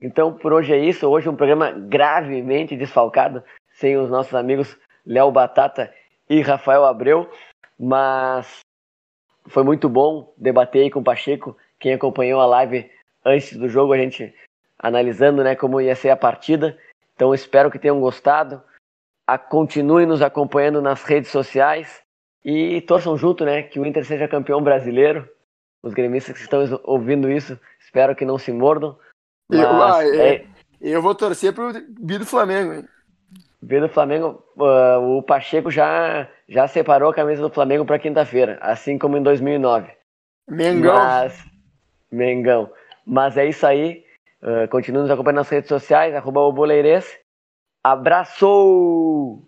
então, 0.00 0.32
por 0.32 0.54
hoje 0.54 0.72
é 0.72 0.78
isso. 0.78 1.06
Hoje 1.06 1.28
um 1.28 1.36
programa 1.36 1.70
gravemente 1.72 2.74
desfalcado, 2.74 3.44
sem 3.74 3.98
os 3.98 4.08
nossos 4.08 4.34
amigos 4.34 4.78
Léo 5.04 5.30
Batata 5.30 5.92
e 6.26 6.40
Rafael 6.40 6.86
Abreu, 6.86 7.28
mas 7.78 8.60
foi 9.46 9.62
muito 9.62 9.88
bom 9.88 10.32
debater 10.36 10.82
aí 10.82 10.90
com 10.90 11.00
o 11.00 11.04
Pacheco. 11.04 11.56
Quem 11.78 11.92
acompanhou 11.92 12.40
a 12.40 12.46
live 12.46 12.90
antes 13.24 13.56
do 13.56 13.68
jogo, 13.68 13.92
a 13.92 13.98
gente 13.98 14.34
analisando 14.78 15.42
né, 15.42 15.54
como 15.54 15.80
ia 15.80 15.94
ser 15.94 16.10
a 16.10 16.16
partida. 16.16 16.78
Então, 17.14 17.34
espero 17.34 17.70
que 17.70 17.78
tenham 17.78 18.00
gostado 18.00 18.62
a, 19.26 19.38
continue 19.38 20.06
nos 20.06 20.22
acompanhando 20.22 20.82
nas 20.82 21.02
redes 21.04 21.30
sociais 21.30 22.02
e 22.44 22.80
torçam 22.82 23.16
junto, 23.16 23.44
né? 23.44 23.62
Que 23.62 23.78
o 23.78 23.86
Inter 23.86 24.04
seja 24.04 24.28
campeão 24.28 24.62
brasileiro. 24.62 25.28
Os 25.82 25.94
gremistas 25.94 26.36
que 26.36 26.42
estão 26.42 26.80
ouvindo 26.84 27.30
isso, 27.30 27.58
espero 27.80 28.14
que 28.14 28.24
não 28.24 28.38
se 28.38 28.52
mordam. 28.52 28.96
Mas, 29.48 29.60
eu, 29.60 29.68
ah, 29.68 30.04
é, 30.04 30.34
é, 30.34 30.46
eu 30.80 31.02
vou 31.02 31.14
torcer 31.14 31.52
pro 31.52 31.72
B 31.72 32.18
do 32.18 32.26
Flamengo, 32.26 32.72
hein? 32.72 32.84
B 33.62 33.80
do 33.80 33.88
Flamengo, 33.88 34.42
uh, 34.56 35.16
o 35.16 35.22
Pacheco 35.22 35.70
já, 35.70 36.28
já 36.48 36.66
separou 36.66 37.10
a 37.10 37.14
camisa 37.14 37.40
do 37.40 37.48
Flamengo 37.48 37.84
para 37.84 37.98
quinta-feira, 37.98 38.58
assim 38.60 38.98
como 38.98 39.16
em 39.16 39.22
2009. 39.22 39.88
Mengão. 40.48 40.94
Mas, 40.94 41.44
Mengão. 42.10 42.70
Mas 43.06 43.36
é 43.36 43.46
isso 43.46 43.64
aí. 43.64 44.04
Uh, 44.42 44.66
continue 44.68 45.02
nos 45.02 45.10
acompanhando 45.10 45.36
nas 45.36 45.48
redes 45.48 45.68
sociais, 45.68 46.12
arroba 46.14 46.40
o 46.40 46.52
Boleirês. 46.52 47.16
Abraço! 47.84 49.40